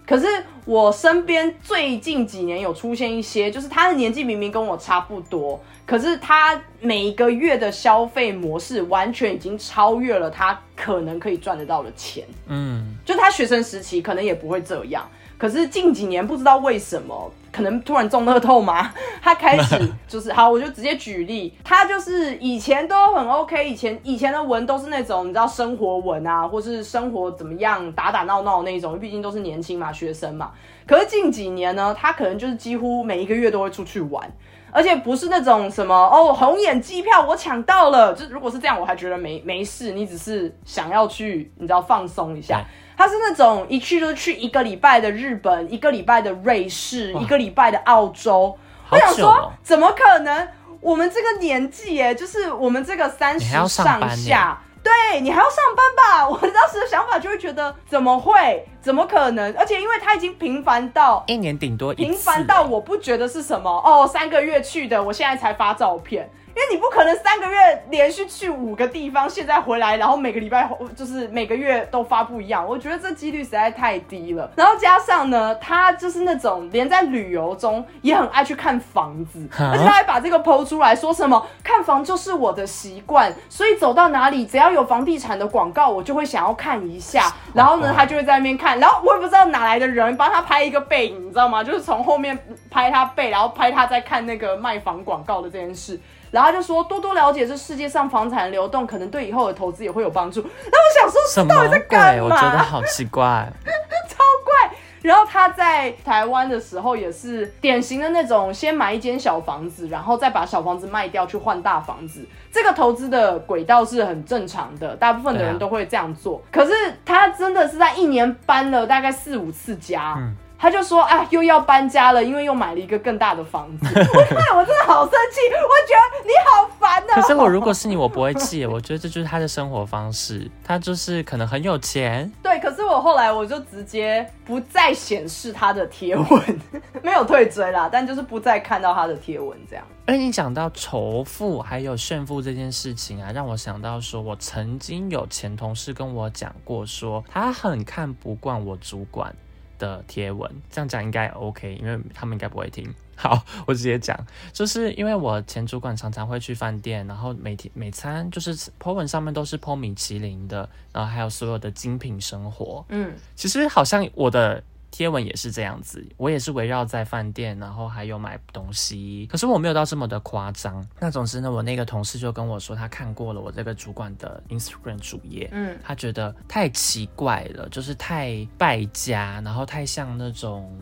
[0.07, 0.27] 可是
[0.65, 12.25] 我身边最近几年有出现一些，就是他的年纪明明跟我差不多，可是他每一个月的消费模式完全已经超越了他可能可以赚得到的钱。
[12.47, 15.07] 嗯，就他学生时期可能也不会这样。
[15.39, 18.93] 可是近几年不知道为什么，可能突然中乐透吗？
[19.23, 30.51] 他开始 就是好，我就直接举例，他就是以前都很 OK，以前以前的文都是那种你知道生活文啊，或是生活怎么样打打闹闹那种，毕竟都是年轻嘛，学生嘛。
[30.87, 34.29] 可是近几年呢，他可能就是几乎每一个月都会出去玩，
[34.73, 42.65] 而且不是那种什么哦红眼机票我抢到了，就如果是这样，我还觉得没没事，你只是想要去你知道放松一下。
[42.99, 48.59] 他是那种一去就去一个礼拜的日本，一个礼拜的瑞士，一个礼拜的澳洲。
[48.91, 50.49] 我想说，怎么可能？
[50.81, 56.27] 我们这个年纪，耶，就是我们这个三十上下，对你还要上班吧？
[56.29, 58.67] 我当时的想法就会觉得，怎么会？
[58.81, 59.55] 怎么可能？
[59.57, 66.29] 而且因为他已经频繁到一年顶多频繁到我不觉得是什么哦，三个月去的，我现在才发照片。
[66.59, 74.51] 因为你不可能三个月连续去五个地方，现在回来，然后每个礼拜就是每个月都发不一样，我觉得这几率实在太低了。
[74.57, 87.33] 然后加上呢，他就是那种连在旅游中也很爱去看房子， 而且他还把这个剖出来说什么看房就是我的习惯，所以走到哪里只要有房地产的广告，我就会想要看一下。
[87.55, 91.63] 然后呢，他就会在那边看，然后我也不知道哪来的人帮他拍一个背影，你知道吗？
[91.63, 92.37] 就是从后面
[92.69, 96.01] 拍他背，然后拍他在看那个卖房广告的这件事。
[96.31, 100.41] 然后他就说，多多了解这世界上房产流动，可能对以后的投资也会有帮助。
[100.41, 101.55] 那我想说，什么
[101.89, 102.21] 鬼？
[102.21, 103.51] 我觉得好奇怪，
[104.09, 104.77] 超怪。
[105.01, 112.27] 然后他在台湾的时候也是典型的那种，先买一间小房子，然后再把小房子卖掉去换大房子。
[112.53, 116.43] 这个投资的轨道是很正常的，大部分的人都会这样做。
[116.51, 116.73] 可是
[117.05, 120.19] 他真的是在一年搬了大概四五次家。
[120.59, 123.87] 他就说：“啊，又要搬家了，因为又买了一个更大的房子。
[123.95, 127.15] ”我看我真的好生气，我觉得你好烦啊。
[127.15, 128.67] 可是我如果是你，我不会气。
[128.67, 132.31] 我觉得这就是他的生活方式，他就是可能很有钱。
[132.43, 136.61] 对，可是我后来我就直接不再显示他的贴文，
[137.03, 139.85] 没有退追啦，但就是不再看到他的贴文这样。
[140.07, 149.33] 而你讲到仇富还有炫富这件事情啊，让我想到说，我曾经有前同事跟我讲过，说他很看不惯我主管。
[149.79, 152.93] 的贴文，这样讲应该 OK，因为他们应该不会听。
[153.17, 154.17] 好，我直接讲，
[154.53, 162.85] 就是因为我前主管常常会去饭店，然后每天每餐就是 po 文上面都是 po 米其林的，然后还有所有的精品生活。
[162.91, 164.63] 嗯，其实好像我的。
[164.91, 170.87] 贴文也是这样子，我也是围绕在饭店，然后还有买东西，可是我没有到这么的夸张。
[170.99, 180.77] 那总之呢，我那个同事就跟我说，他看过了我这个主管的 Instagram 主页，嗯，他觉得太奇怪了，就是太败家，然后太像那种。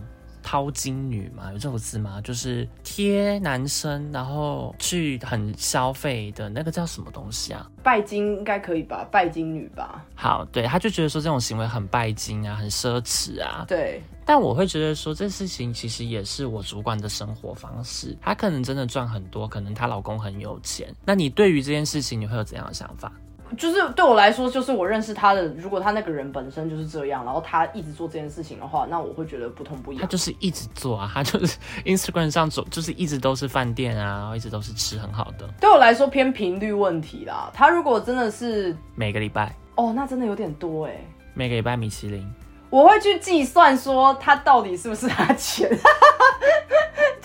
[0.46, 2.20] 掏金女嘛，有这个字吗？
[2.22, 7.68] 就是贴男生，然后去很消费的那个叫什么东西啊？
[7.82, 9.04] 拜金应该可以吧？
[9.10, 10.04] 拜金女吧？
[10.14, 13.64] 好，对，他就觉得说这种行为很拜金啊，很奢侈啊。
[13.66, 20.94] 对，但我会觉得说这事情其实也是我主管的生活方式，她可能真的赚很多，可能她老公很有钱。
[21.04, 23.10] 那你对于这件事情，你会有怎样的想法？
[23.56, 25.46] 就是对我来说，就是我认识他的。
[25.54, 30.02] 如果他那个人本身就是这样，然后他一直做这件事情的话，那我会觉得不痛不痒。
[30.02, 35.48] 他就是一直做啊，他就是 Instagram 上走，就是一直都是饭店啊，然后一直都是吃很好的。
[35.60, 37.50] 对我来说偏频率问题啦。
[37.54, 40.92] 他如果真的是每个礼拜，哦，那真的有点多哎。
[41.34, 42.26] 每个礼拜米其林，
[42.70, 45.70] 我会去计算说他到底是不是他钱，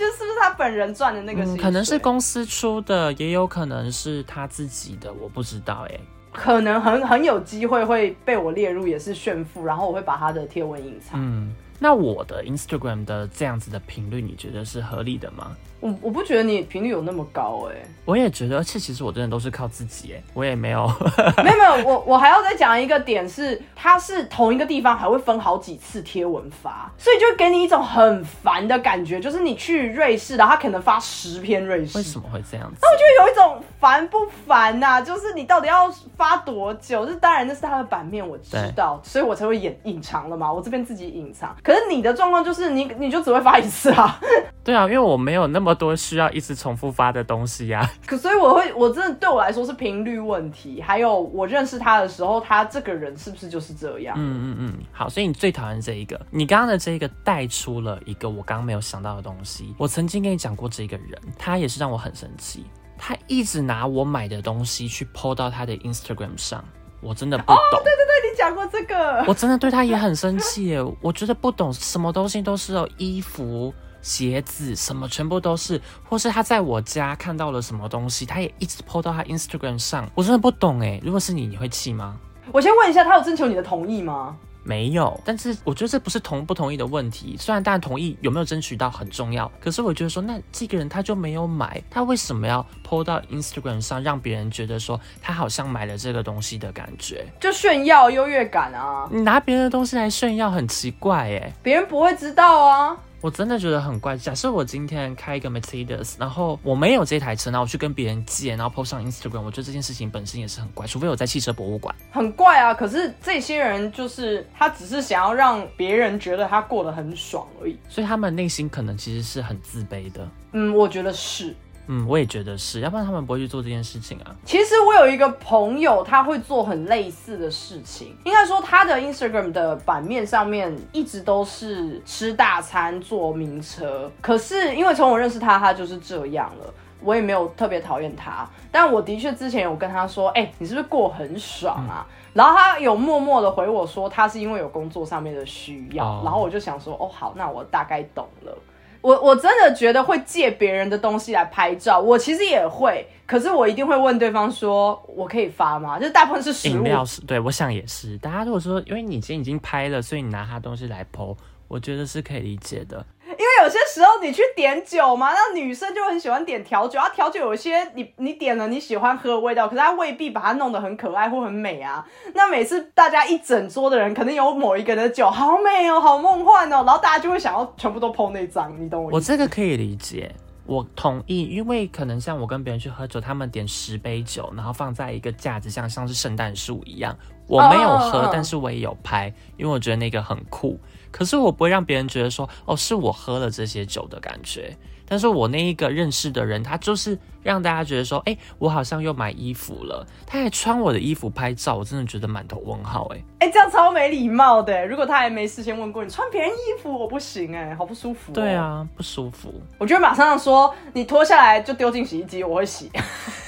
[0.02, 1.46] 就是不是他本人赚的那个。
[1.58, 6.00] 可能是公司出的，也有可能是他自己的，我不知道哎。
[6.34, 11.20] 可能很很有机会会被我列入也是炫富，然后我会把他的贴文隐藏。
[11.22, 15.56] 嗯，那我的 Instagram 的这样子的频率，你觉得是合理的吗？
[15.82, 20.88] 我我不觉得你频率有那么高哎，我也觉得，而且其实我真的都是靠自己哎，我也没有，
[21.44, 32.78] 没有没有，我我还要再讲一个点是，它是同一个地方还会分好几次贴文发，所以就给你一种很烦的感觉，就是你去瑞士，然后他可能发十篇瑞士，为什么会这样子？
[32.80, 35.02] 那我就有一种烦不烦呐？
[35.02, 37.08] 就是你到底要发多久？
[37.08, 41.56] 这当然那是他的版面，我知道，所以我才会隐隐藏了嘛，我这边自己隐藏。
[41.64, 44.20] 可是你的状况就是你你就只会发一次啊？
[44.64, 45.71] 对啊，因为我没有那么。
[45.74, 54.16] 多需要一直重复发的东西呀， 可所以我会，我真的对我来说是频率问题，还有我认识他的时候，他这个人是不是就是这样？
[54.18, 59.74] 嗯嗯嗯，好，所以你最讨厌这一个，你刚刚的这一个带出了一个我刚刚没有想到的东西。
[59.78, 62.66] 我曾经跟你讲过这个人，他也是让我很生气，
[62.98, 66.64] 他一直拿我买的东西去 PO 到他的 Instagram 上，
[67.02, 67.58] 我真的不懂。
[67.72, 73.74] 对对对，你讲过这个，我真的对他也很生气耶，我觉得不懂什么东西都是哦衣服。
[74.02, 81.00] 鞋子什么全部都是，或是他在我家看到了什么东西，他也一直 po 到他 Instagram 上，我真的不懂哎。
[81.04, 82.18] 如果是你，你会气吗？
[82.52, 84.36] 我先问一下，他有征求你的同意吗？
[84.64, 87.36] 没有，但是我觉得这不是同不同意的问题。
[87.36, 97.26] 虽然当然同意有没有争取到很重要，可是我觉得说，那这个人他就没有买，他为什么要 po 到 Instagram 上，让别人觉得说他好像买了这个东西的感觉？
[97.40, 99.08] 就炫耀优越感啊！
[99.12, 102.96] 你拿别人的东西来炫耀，很奇怪哎，别人不会知道啊。
[103.22, 104.18] 我真的觉得很怪。
[104.18, 110.88] 假设我今天开一个 Mercedes，然后我没有这台车，然后我去跟别人借，然后 post 上 Instagram，我觉得这件事情本身也是很怪。
[110.88, 112.74] 除非我在汽车博物馆，很怪啊。
[112.74, 120.28] 可是这些人就是他只是想要让别人觉得他过得很爽而已，所以他们内心可能其实是很自卑的。
[120.54, 121.56] 嗯，我觉得是。
[121.94, 124.34] 嗯，我也觉得是，要不然他们不会去做这件事情啊。
[124.46, 128.16] 其实我有一个朋友，他会做很类似的事情。
[128.24, 134.10] 应该说，他的 Instagram 的版面上面一直都是吃大餐、坐名车。
[134.22, 136.74] 可是因为从我认识他，他就是这样了。
[137.04, 142.06] 我也没有特别讨厌他，但我的确之前有跟他说，哎、你是不是过很爽啊？
[142.32, 148.56] 然后他有默默的回我说，他是因为有工作上面的需要，哦然后我就想说，哦，好，那我大概懂了。
[149.02, 155.98] 我我真的觉得会借别人的东西来拍照，我其实也会，可是我一定会问对方说，我可以发吗？
[156.00, 158.18] 就是大部分是食物，饮料是对，我想也是。
[158.20, 161.36] 大家如果说，因为你今天已经拍了，所以你拿他东西来剖，
[161.68, 163.06] 我觉得是可以理解的。
[163.42, 172.06] 因为有些时候你去点酒嘛，那女生就很喜欢点调酒，啊，调酒有些你你点了你喜欢喝的味道，可是她未必把它弄得很可爱或很美啊。
[172.36, 179.32] 那每次大家一整桌的人，可能有某一个人的酒好美哦，好梦幻哦，然后大家就会想要全部都碰那张，你懂我我意思？
[179.32, 180.32] 我这个可以理解，
[180.68, 187.18] 我同意，因为可能像我跟别人去喝酒，他们点十杯酒，然后放在一个架子上，像是圣诞树一样。
[187.48, 190.80] 我没有喝，但是我也有拍，因为我觉得那个很酷。
[191.12, 194.76] 可是我不会让别人觉得说，哦，是我喝了这些酒的感觉。
[195.08, 203.22] 但是我那一个认识的人，他就是让大家觉得说，哎、我好像又买衣服了，他还穿我的衣服拍照，我真的觉得满头问号、哎。
[203.40, 204.88] 哎、这样超没礼貌的。
[204.88, 209.54] 如果他还没事先问过你穿别人衣服，我不行哎，好不舒服、对，啊，不舒服。
[209.78, 212.90] 我觉得马上说你脱下来就丢进洗衣机，我会洗。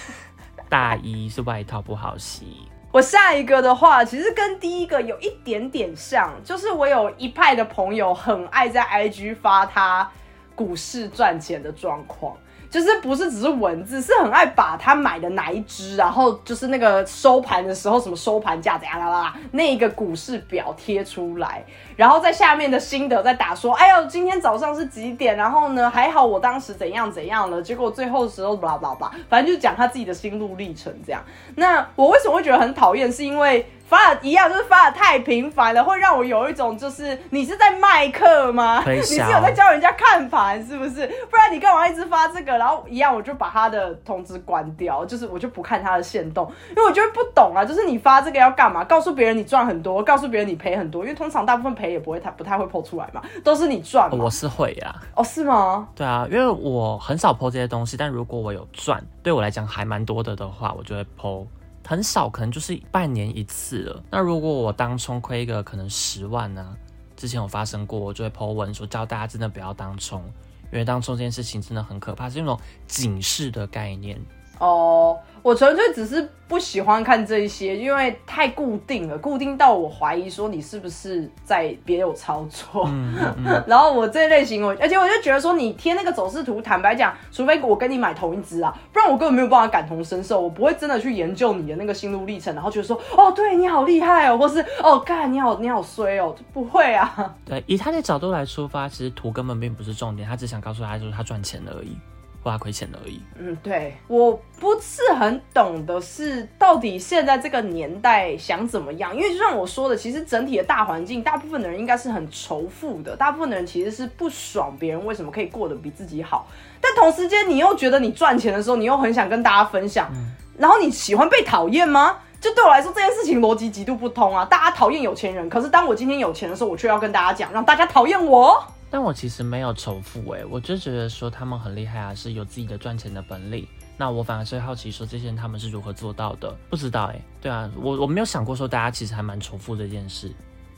[0.67, 10.07] 大衣是外套不好洗，我下一个的话，其实跟第一个有一点点像，就是我有一派的朋友很爱在 IG 发他
[10.53, 12.37] 股市赚钱的状况。
[12.73, 21.63] 就是不是只是文字，是很爱把他买的哪一只，然后就是那个收盘的时候什么收盘价怎样啦啦啦，那一个股市表贴出来，
[21.95, 25.37] 然后在下面的心得在打说，哎呦，今天早上是几点？
[25.37, 31.21] 然后呢，还好我当时怎样怎样了，结果最后的时候巴拉巴拉巴拉，反正就是讲他自己的心路历程这样。
[31.57, 33.11] 那我为什么会觉得很讨厌？
[33.11, 33.63] 是因为
[33.93, 38.81] 发的一样，就是发的太频繁了，会让我有一种就是你是在卖课吗？
[38.83, 41.05] 推你是有在教人家看盘是不是？
[41.29, 42.57] 不然你干嘛一直发这个？
[42.57, 48.83] 然后一样我就把他的通知关掉，就是我就不看他的线动，因为我就会不懂啊，就是你发这个要干嘛？
[48.83, 54.17] 告诉别人你赚很多，告诉别人你赔很多，因为通常大部分赔也不会太不太会剖出来嘛，都是你赚嘛。
[54.23, 55.87] 我是会呀、哦，是吗？
[55.93, 61.45] 对啊，因为我很少剖这些东西，但如果我有赚，对我来讲还蛮多的的话，我就会剖。
[61.85, 64.03] 很少，可能就是半年一次了。
[64.09, 66.75] 那如果我当冲亏一个可能十万呢、
[67.15, 70.23] 之前有发生过，我就会 po 文说教大家真的不要当冲，
[70.71, 74.19] 因为当冲这件事情真的很可怕，是那种警示的概念。
[74.63, 82.85] 哦，我纯粹只是不喜欢看这一些，因为太固定了，固定到我怀疑说你是不是在别有操作。
[82.87, 97.35] 嗯嗯嗯， 然后我这类型我，而且我就觉得说，你贴那个走势图，坦白讲，除非我跟你买同一只啊，不然我根本没有办法感同身受，我不会真的去研究你的那个心路历程，然后觉得说，哦，对你好厉害哦，或是哦，干你好你好衰哦，不会啊。
[97.43, 101.97] 对，以他的角度来出发，其实图根本并不是重点，他只想告诉他就是他赚钱而已，
[102.43, 103.21] 或他亏钱而已。
[103.39, 109.15] 嗯，对，我不是很懂的是，到底现在这个年代想怎么样？
[109.15, 116.47] 因为就像我说的，其实整体的大环境，大部分的人应该是很仇富的，大部分的人其实是不爽别人为什么可以过得比自己好，
[116.81, 120.11] 但同时间你又觉得你赚钱的时候，你又很想跟大家分享，
[120.57, 122.17] 然后你喜欢被讨厌吗？
[122.41, 124.43] 就对我来说，这件事情逻辑极度不通啊！
[124.43, 128.61] 大家讨厌有钱人，可是当我今天有钱的时候，我却要跟大家讲，让大家讨厌我。
[128.93, 133.67] 但我其实没有仇富诶，我就觉得说他们很厉害啊，是有自己的赚钱的本领。
[133.97, 137.19] 那我反而是好奇说这些人他们是如何做到的，不知道诶。
[137.41, 140.31] 对啊，我我没有想过说大家其实还蛮仇富这件事。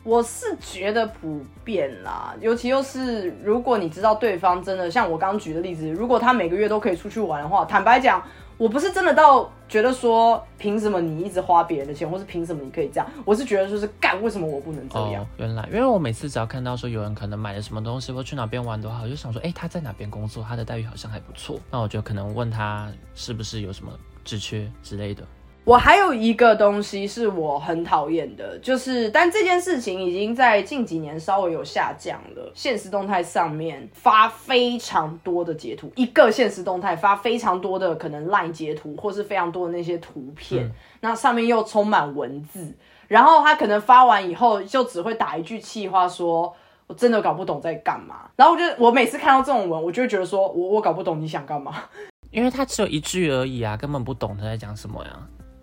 [0.05, 8.23] 我是觉得普遍啦，尤其又是如果你知道对方真的像我刚举的例子，如果他每个月都可以出去玩的话，坦白讲，
[8.57, 15.25] 我不是真的到觉得说凭什么你一直花别人的钱，或是凭什么你可以这样，我是觉得说是干为什么我不能这样？
[15.37, 23.91] 原来，因为我每次只要看到说有人可能买了什么东西或去哪边玩的话，我就想说，哎、他在哪边工作，他的待遇好像还不错，那我就可能问他是不是有什么
[24.23, 25.23] 职缺之类的。
[25.65, 32.51] 我还有一个东西是我很讨厌的，就是但这件事情已经在近几年稍微有下降了。
[32.53, 42.71] 现实动态上面发非常多的截图，一个现实动态发非常多的可能 LINE 截图，或是非常多的那些图片，那上面又充满文字，
[43.07, 46.55] 然后他可能发完以后就只会打一句气话说。
[46.87, 51.73] 我真的搞不懂在干嘛，然后我就我每次看到这种文，我就会觉得说，我我搞不懂你想干嘛。
[52.29, 55.11] 因为他只有一句而已啊，根本不懂他在讲什么呀。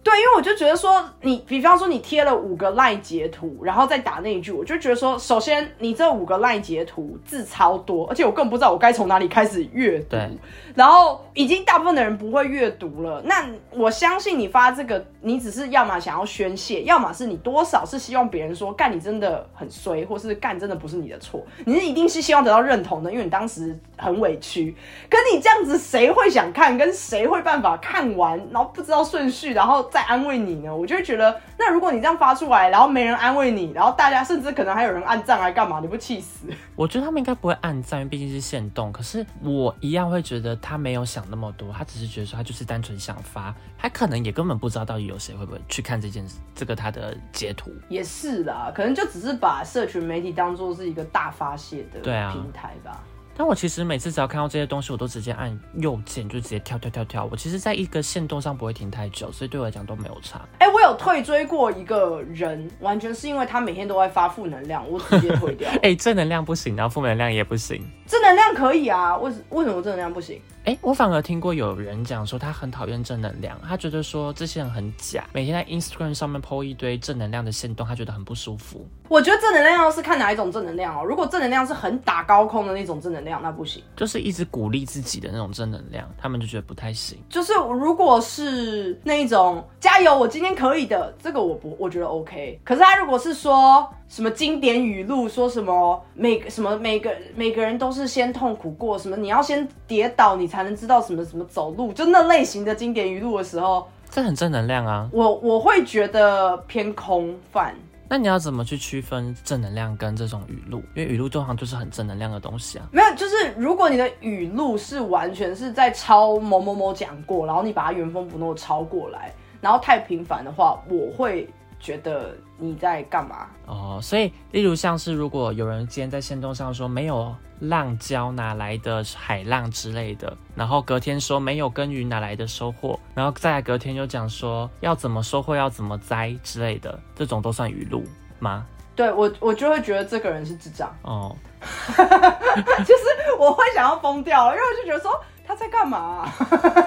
[0.05, 10.31] 对，因为我就觉得说，你比方说你贴了五个赖截图，然后再打那一句，我就觉得说，首先你这五个赖截图字超多，而且我根本不知道我该从哪里开始阅读，对
[10.75, 13.23] 然后已经大部分的人不会阅读了。
[13.25, 24.75] 那我相信你发这个，你只是要么想要宣泄，要么是你多少是希望别人说干你真的很衰，或是干真的不是你的错，你是一定是希望得到认同的，因为你当时很委屈。
[25.09, 26.73] 可你这样子，谁会想看？
[26.73, 30.75] 跟谁会办法看完，然后不知道顺序，然后再安慰你呢？
[30.75, 35.81] 我就会觉得，那如果你这样发出来，然后没人安慰你，然后大家甚至可能还有人按赞来干嘛？
[35.81, 36.47] 你不气死？
[36.75, 38.91] 我觉得他们应该不会按赞，因为毕竟是限动。
[38.91, 47.71] 可是我一样会觉得他没有想那么多，他只是觉得说他就是单纯想发，他可能也根本不知道到底有谁会不会去看这件事，这个他的截图。
[47.91, 52.01] 也是啦，可能就只是把社群媒体当做是一个大发泄的
[52.33, 52.99] 平台吧。
[53.37, 57.29] 但我其实每次只要看到这些东西，我都直接按右键，就直接跳跳跳跳。
[57.31, 60.41] 我其实在一个线动上不会停太久，所以对我来讲都没有差。
[60.59, 65.71] 哎、我有退追过一个人，完全是因为他每天都在发负能量，我直接退掉。
[65.83, 67.83] 哎、正能量不行，然后负能量也不行。
[68.07, 70.41] 正能量可以啊，为什为什么正能量不行？
[70.65, 78.87] 哎、我反而听过有人讲说他很讨厌正能量，他觉得说这些人很假，每天在 Instagram 上面 po 一堆正能量的线动，他觉得很不舒服。
[79.09, 81.05] 我觉得正能量是看哪一种正能量哦。
[81.05, 83.83] 如果正能量是很打高空的那种正能量，那不行。
[83.97, 87.19] 就是一直鼓励自己的那种正能量，他们就觉得不太行。
[87.29, 92.61] 就是如果是那一种加油，我今天可以的，这个我不，我觉得 OK。
[92.65, 105.09] 可是他如果是说什么经典语录，说什么每个什么每个每个人都是先痛苦过，什么你要先跌倒，你才能知道什么什么走路，就那类型的经典语录的时候，这很正能量啊。
[105.13, 107.75] 我我会觉得偏空泛。
[108.13, 110.83] 那你要怎么去区分正能量跟这种语录？
[110.95, 112.87] 因为语录通常就是很正能量的东西啊。
[112.93, 119.33] 没有，就是如果你的语录是完全是在抄某某某讲过，然后你把它原封不动抄过来，
[119.63, 121.49] 然后太频繁的话，我会
[121.83, 123.49] 觉得你在干嘛？
[123.67, 138.05] 哦，所以例如像是如果有人今天在线动上说没有浪礁哪来的海浪之类的，然后隔天说没有耕耘哪来的收获，然后再来隔天又讲说要怎么收获要怎么栽之类的，这种都算语录
[138.39, 138.65] 吗？
[138.95, 141.35] 对我，我就会觉得这个人是智障，哦，
[141.99, 145.19] 就是我会想要疯掉了，因为我就觉得说
[145.53, 146.35] 他在干嘛啊、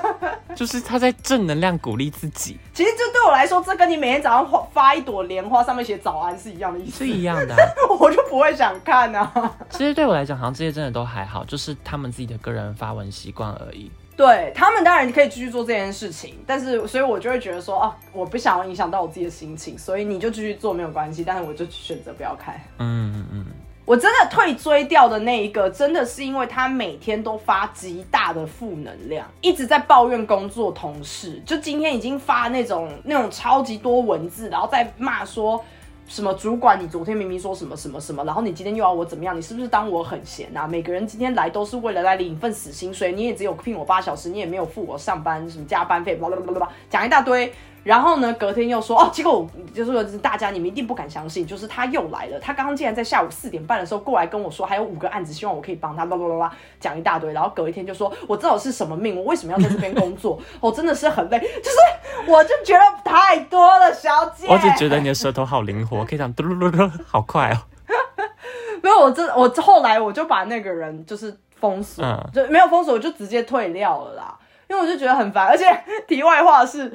[0.55, 7.57] 就是他在正能量鼓励自己，其实这对我来说，这跟你每天早上花发一朵莲花，上面写早安是一样的意思是，一样的啊、
[7.99, 9.31] 我就不会想看啊。
[9.69, 13.91] 其实对我来讲，好像这些真的都还好，就是他们自己的个人发文习惯而已。
[14.17, 22.55] 对他们当然可以继续做这件事情，但是所以我就会觉得说，啊，我不想要影响到我自己的心情，所以你就继续做没有关系，但是我就选择不要看。
[22.79, 23.45] 嗯嗯嗯，
[23.85, 31.39] 我真的退追掉的那一个，真的是因为他每天都发极大的负能量，一直在抱怨工作同事。
[31.45, 35.63] 就今天已经发那种那种超级多文字，然后再骂说
[36.07, 39.37] 什么主管，你昨天明明说什么什么什么，然后你今天又要我怎么样？
[39.37, 40.67] 你是不是当我很闲啊？
[40.67, 47.53] 每个人今天来都是为了来领一份死薪水，你也只有聘我八小时，你也没有付我上班什么加班费，blah blah blah blah blah，讲一大堆。
[47.85, 52.39] 然后呢，隔天又说哦，结果我就是说大家你们一定不敢相信，就是他又来了。
[52.39, 57.31] 他刚刚竟然在下午四点半的时候过来跟我说，还有五个案子，希望我可以帮他，叭叭叭叭讲一大堆。
[57.31, 60.41] 然后隔一天就说，我知道我是什么命，我为什么要在这边工作？
[60.59, 64.47] 我真的是很累，就是我就觉得太多了，小姐。
[64.49, 67.57] 我只觉得你的舌头好灵活，可以这样嘟噜噜噜，好快哦。
[68.81, 74.35] 没有，我真我后来我就把那个人就是封锁，嗯就没有封锁，我就直接退料了啦，
[74.67, 75.45] 因为我就觉得很烦。
[75.47, 75.65] 而且
[76.07, 76.91] 题外话是。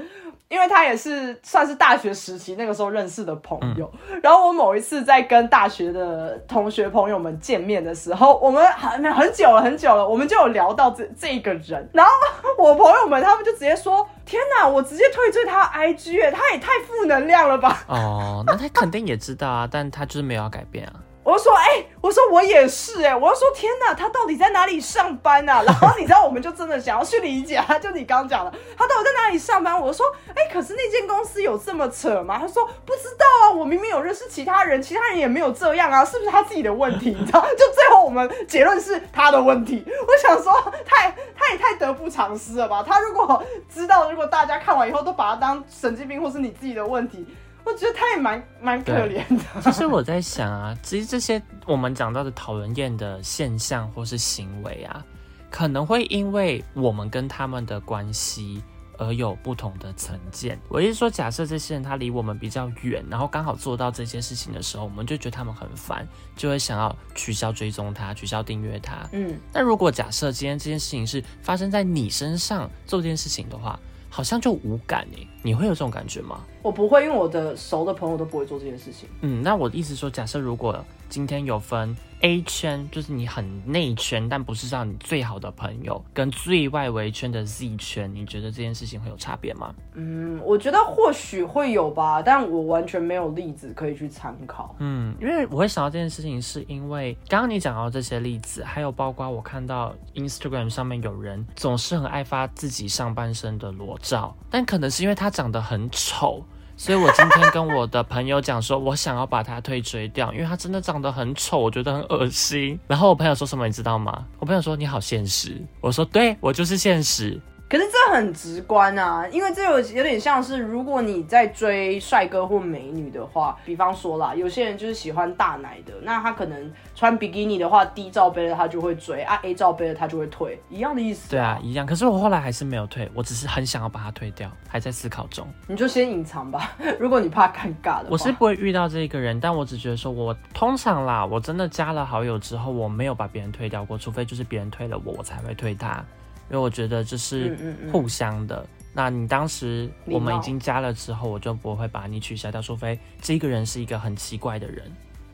[0.51, 3.91] 因为他也是算是大学时期那个时候认识的朋友，
[4.21, 12.13] 然后我某一次在跟大学的同学朋友们见面的时候，我们很很久了很久了，我们就有聊到这这个人，然后
[12.59, 20.95] 我朋友们他们就直接说：“天哪，我直接退追他 IG，耶他也太负能量了吧！”哦，那他肯定也知道啊，但他就是没有要改变啊。
[21.23, 25.63] 我就说，哎、我说我也是、哎，我就说，天哪，他到底在哪里上班啊？
[25.67, 29.79] 然后你知道，我们就真的想要去理解他，就你刚刚讲的，他到底在哪里上班？
[29.79, 32.39] 我说，哎、可是那间公司有这么扯吗？
[32.39, 37.11] 他说不知道啊，我明明有认识其他人，其他人也没有这样啊，是不是他自己的问题？
[37.11, 37.43] 你知道？
[37.43, 39.85] 就最后我们结论是他的问题。
[39.87, 40.53] 我想说，
[40.87, 42.83] 太他也太得不偿失了吧？
[42.83, 43.43] 他如果
[43.73, 47.27] 知道，如果大家看完以后都把他当神经病或是你自己的问题，
[47.65, 49.45] 我觉得他也蛮蛮可怜的。
[49.63, 55.05] 其实我在想啊，其实这些我们讲到的讨人厌的现象或是行为啊，
[55.51, 58.63] 可能会因为我们跟他们的关系
[58.99, 60.59] 而有不同的成见。
[60.69, 66.07] 我意思说，假设这些人他离我们比较远，然后刚好做到这些事情的时候，我们就觉得他们很烦，
[66.37, 69.09] 就会想要取消追踪他，取消订阅他。
[69.13, 73.79] 嗯，那如果假设今天这件事情是发生在你身上做这件事情的话，
[74.11, 75.27] 好像就无感哎。
[75.43, 76.41] 你会有这种感觉吗？
[76.63, 79.09] 我不会，因为我的熟的朋友都不会做这件事情。
[79.23, 89.75] 嗯，那我的意思说，假设如果今天有分 A 圈，就是你很内圈，但不是让你最好的朋友，跟最外围圈的 Z 圈，你觉得这件事情会有差别吗？
[89.95, 94.77] 嗯，我觉得或许会有吧，但我完全没有例子可以去参考。
[94.81, 106.45] 嗯，因为我会想到这件事情，是因为刚刚你讲到这些例子，还有包括我看到 Instagram 上面有人总是很爱发自己上半身的裸照，但可能是因为他长得很丑。
[106.77, 112.81] 所以我今天跟我的朋友讲说，我想要把他退追掉， 因为他真的长得很丑，我觉得很恶心。
[112.87, 114.25] 然后我朋友说什么，你知道吗？
[114.39, 115.63] 我朋友说你好现实。
[115.83, 117.39] 我说对，我就是现实。
[117.71, 131.31] 可是这很直观啊，因为这有有点像是，如果你在追帅哥或美女的话，比方说啦，有些人就是喜欢大奶的，那他可能穿比基尼的话，D 罩杯的他就会追啊，A 罩杯的他就会退，一样的意思。
[131.31, 131.87] 对啊，一样。
[131.87, 135.47] 可是我后来还是没有退，我只是很想要把它退掉，还在思考中。
[135.69, 138.07] 你就先隐藏吧， 如果你怕尴尬的。
[138.11, 146.05] 我是不会遇到这个人，但我只觉得说，我通常啦，我真的加了好友之后，我没有把别人退掉过，除非就是别人退了我，我才会退他。
[146.51, 147.57] 因为我觉得这是
[147.93, 148.67] 互相的。
[148.93, 154.85] 那你当时我们已经加了之后，我就不会把你取消掉，除非这个人是一个很奇怪的人。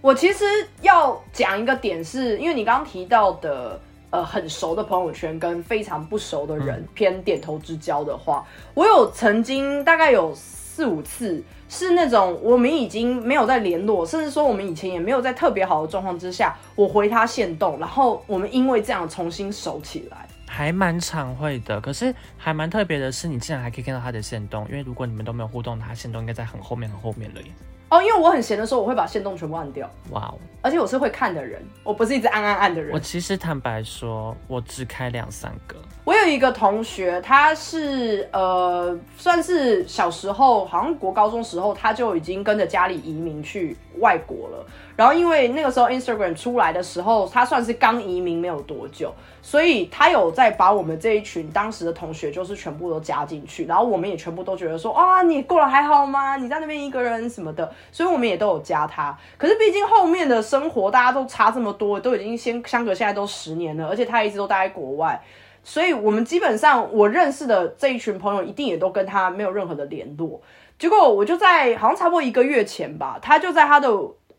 [0.02, 0.44] 我其实
[0.82, 20.25] 要讲一个点，是因为你刚刚提到的，呃，很熟的朋友圈跟非常不熟的人偏点头之交的话，我有曾经大概有四五次是那种我们已经没有在联络，甚至说我们以前也没有在特别好的状况之下，我回他线动，然后我们因为这样重新熟起来。
[20.56, 27.48] 还蛮常会的，可是还蛮特别的是，你竟然还可以看到他的线动，因为如果你们都没有互动，他线动应该在很后面很后面了耶。
[27.88, 29.88] 哦，因为我很闲的时候，我会把线动全部按掉。
[30.10, 30.34] 哇哦！
[30.60, 32.92] 而且我是会看的人，我不是一直按按按的人。
[32.92, 35.76] 我其实坦白说，我只开两三个。
[36.04, 44.66] 我有一个同学，他是呃，算是小时候，好像国高中时候，他就已经跟着家里移民去外国了。
[44.96, 49.12] 然后因为那个时候 Instagram 出来的时候，他算是刚移民没有多久，
[49.42, 53.66] 所以他有在把我们这一群当时的同学，就是全部都加进去。
[53.66, 56.36] 然后我们也全部都觉得说，啊，你过得还好吗？
[56.36, 57.72] 你在那边一个人什么的。
[57.92, 65.20] 所以我们也都有加他，可是毕竟后面的生活大家都差这么多，都已经先相隔现在都十年了，而且他一直都待在国外，
[65.62, 70.40] 所以我们基本上我认识的这一群朋友一定也都跟他没有任何的联络。
[70.78, 73.88] 结果我就在好像差不多一个月前吧，他就在他的。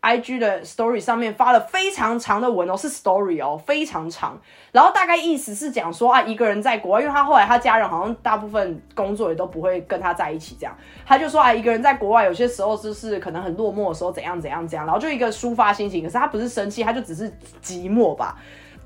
[0.00, 4.40] I G 的 Story 上面发了非常长的文哦，是 Story 哦，非常长。
[4.72, 16.04] 然后大概意思是讲说啊，一个人在国外，因为他后来他家人好像大部分工作也都不会跟他在一起，这样他就说啊，一个人在国外有些时候就是可能很落寞的时候怎样怎样怎样，然后就一个抒发心情。
[16.04, 17.28] 可是他不是生气，他就只是
[17.62, 18.36] 寂寞吧。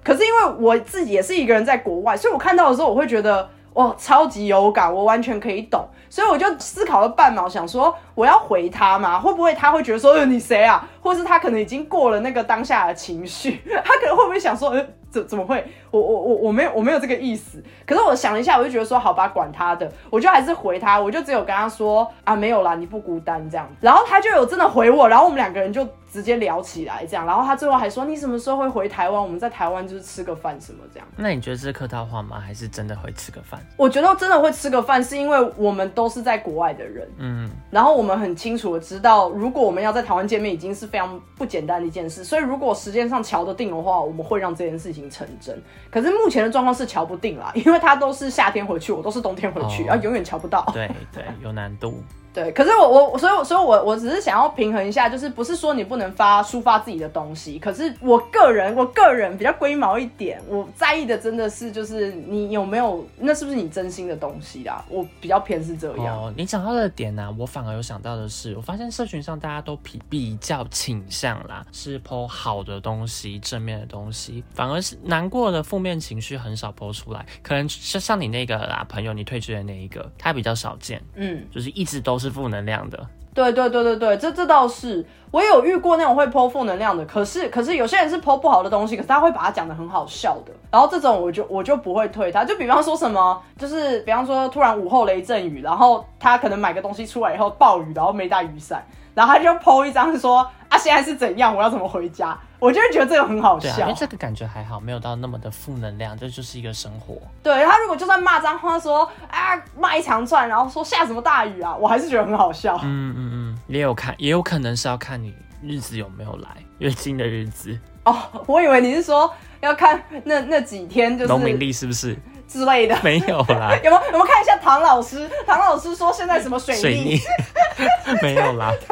[0.03, 5.89] 可是因为我自己也是一个人在国外，所以我看到的时候我会觉得哇，超级有感，我完全可以懂。
[6.11, 9.19] 所以我就思考了半秒，想说我要回他吗？
[9.19, 10.87] 会不会他会觉得说，呃，你谁啊？
[11.01, 15.65] 或是他可能已经过了那个当下的情绪， 他可能会不会想说，呃，怎怎么会？
[15.93, 17.63] 我我我我没有我没有这个意思。
[17.87, 23.69] 可是我想了一下，我就觉得说，好吧，管他的，我就还是回他，我就只有跟他说啊，没有啦，你不孤单这样。
[23.81, 25.87] 然后他就有真的回我，然后我们两个人就。
[26.13, 29.23] 直接聊起来，这样，然后他最后还说：“你什么时候会回台湾？
[29.23, 32.39] 我们在台湾就是吃个饭什么这样。”那你觉得这是客套话吗？
[32.39, 33.59] 还是真的会吃个饭？
[33.79, 42.23] 我觉得真的会吃个饭，是因为我们都是在国外的人，嗯，然后我们很清楚的知道，如果我们要在台湾见面，已经是非常不简单的一件事。
[42.23, 45.59] 所以如果时间上瞧得定的话，我们会让这件事情成真。
[45.93, 50.65] 可是目前的状况是瞧不定啦，因为他都是夏天回去，我都是冬天回去，然后永远瞧不到。
[50.73, 52.03] 对对，有难度。
[52.35, 64.83] 对，可是我我所以所以，我我只是想要平衡一下，就是不是说你不能发抒发自己的东西，可是我个人我个人比较龟毛一点，我在意的真的是就是你有没有那是不是你真心的东西啦？
[64.89, 66.17] 我比较偏是这样。
[66.17, 77.27] 哦，你讲到的点呢，我反而有想到的是，我发现社群上大家都比比较倾向啦，是剖好的东西、正面的东西，反而是难过的负面情绪很少剖出来。
[77.43, 82.22] 可能像像你那个啦朋友，你退追的那一个，他比较少见，嗯，就是一直都。
[82.23, 82.99] 是负能量的，
[83.35, 85.05] 对对对对对，这这倒是。
[85.33, 98.85] 我有遇过那种会泼负能量的，可是可是有些人是泼不好的东西，可是他会把它讲的很好笑的，然后这种我就我就不会推他，就比方说什么，就是比方说突然午后雷阵雨，然后他可能买个东西出来以后暴雨，然后没带雨伞，
[99.15, 100.39] 然后他就泼一张说
[100.69, 102.39] 啊现在是怎样，我要怎么回家。
[102.59, 107.17] 我就会觉得这个很好笑，因为这个感觉还好，没有到那么的负能量，这就是一个生活。
[107.43, 112.79] 对他如果就算骂脏话，说啊骂一长串，然后说下什么大雨啊，我还是觉得很好笑。
[112.85, 116.49] 嗯嗯嗯，也有看，也有可能是要看你日子有没有来
[116.79, 117.77] 月经的日子。
[118.05, 119.29] 哦，我以为你是说
[119.61, 122.17] 要看那那几天，就是农民历是不是？
[122.47, 122.97] 之类的。
[123.03, 124.03] 没有啦， 有没有？
[124.07, 125.29] 有没有看一下唐老师？
[125.45, 126.81] 唐老师说现在什么水逆？
[126.83, 127.21] 水逆
[128.23, 128.71] 没有啦，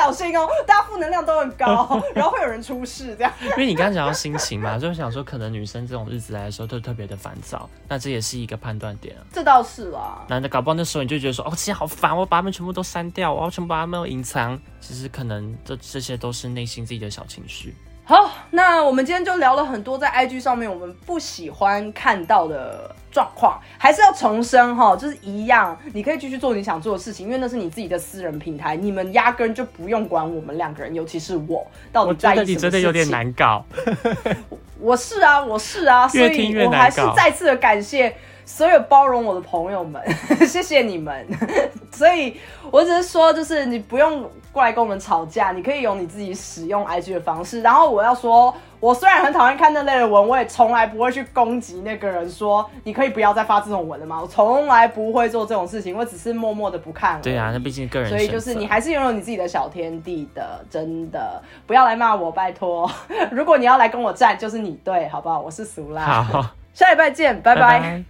[0.00, 3.30] 小心哦，大家负能量都很高， 然后会有人出事这样。
[3.42, 9.20] 因为你刚刚讲到心情嘛， 就想说可能女生这种日子来的时候都特别的烦躁，那这也是一个判断点啊。
[9.30, 10.24] 这倒是啦。
[10.26, 14.58] 男的搞不好那时候你就觉得说，哦，今天好烦，我把他们全部都删掉，我要全部把他们隐藏。
[14.80, 17.74] 其实可能这这些都是内心自己的小情绪。
[18.04, 33.64] 好，那我们今天就聊了很多在 IG 上面我们不喜欢看到的状况，还是要重申哈，就是一样，你可以继续做你想做的事情，因为那是你自己的私人平台，你们压根就不用管我们两个人，尤其是我到底在意什么你真的有点难搞。
[34.80, 38.14] 我是啊，我是啊，所以我还是再次的感谢。
[38.50, 40.02] 所有包容我的朋友们，
[40.46, 41.26] 谢谢你们。
[41.92, 42.36] 所以
[42.70, 47.62] 我只是说，就是你不用过来跟我们吵架，你可以用你自己使用 IG 的方式。
[47.62, 54.18] 然后我要说，我虽然很讨厌看那类的文，我也从来不会去攻击那个人，说你可以不要再发这种文了吗？
[54.20, 57.20] 我从来不会做这种事情，我只是默默的不看。
[57.22, 62.90] 对啊，那毕竟个人，所以就是你还是拥有你自己的小天地的，真的不要来骂我，拜托。
[63.30, 65.40] 如果你要来跟我战，就是你对，好不好？
[65.40, 66.02] 我是俗拉。
[66.04, 68.04] 好，下礼拜见，拜拜。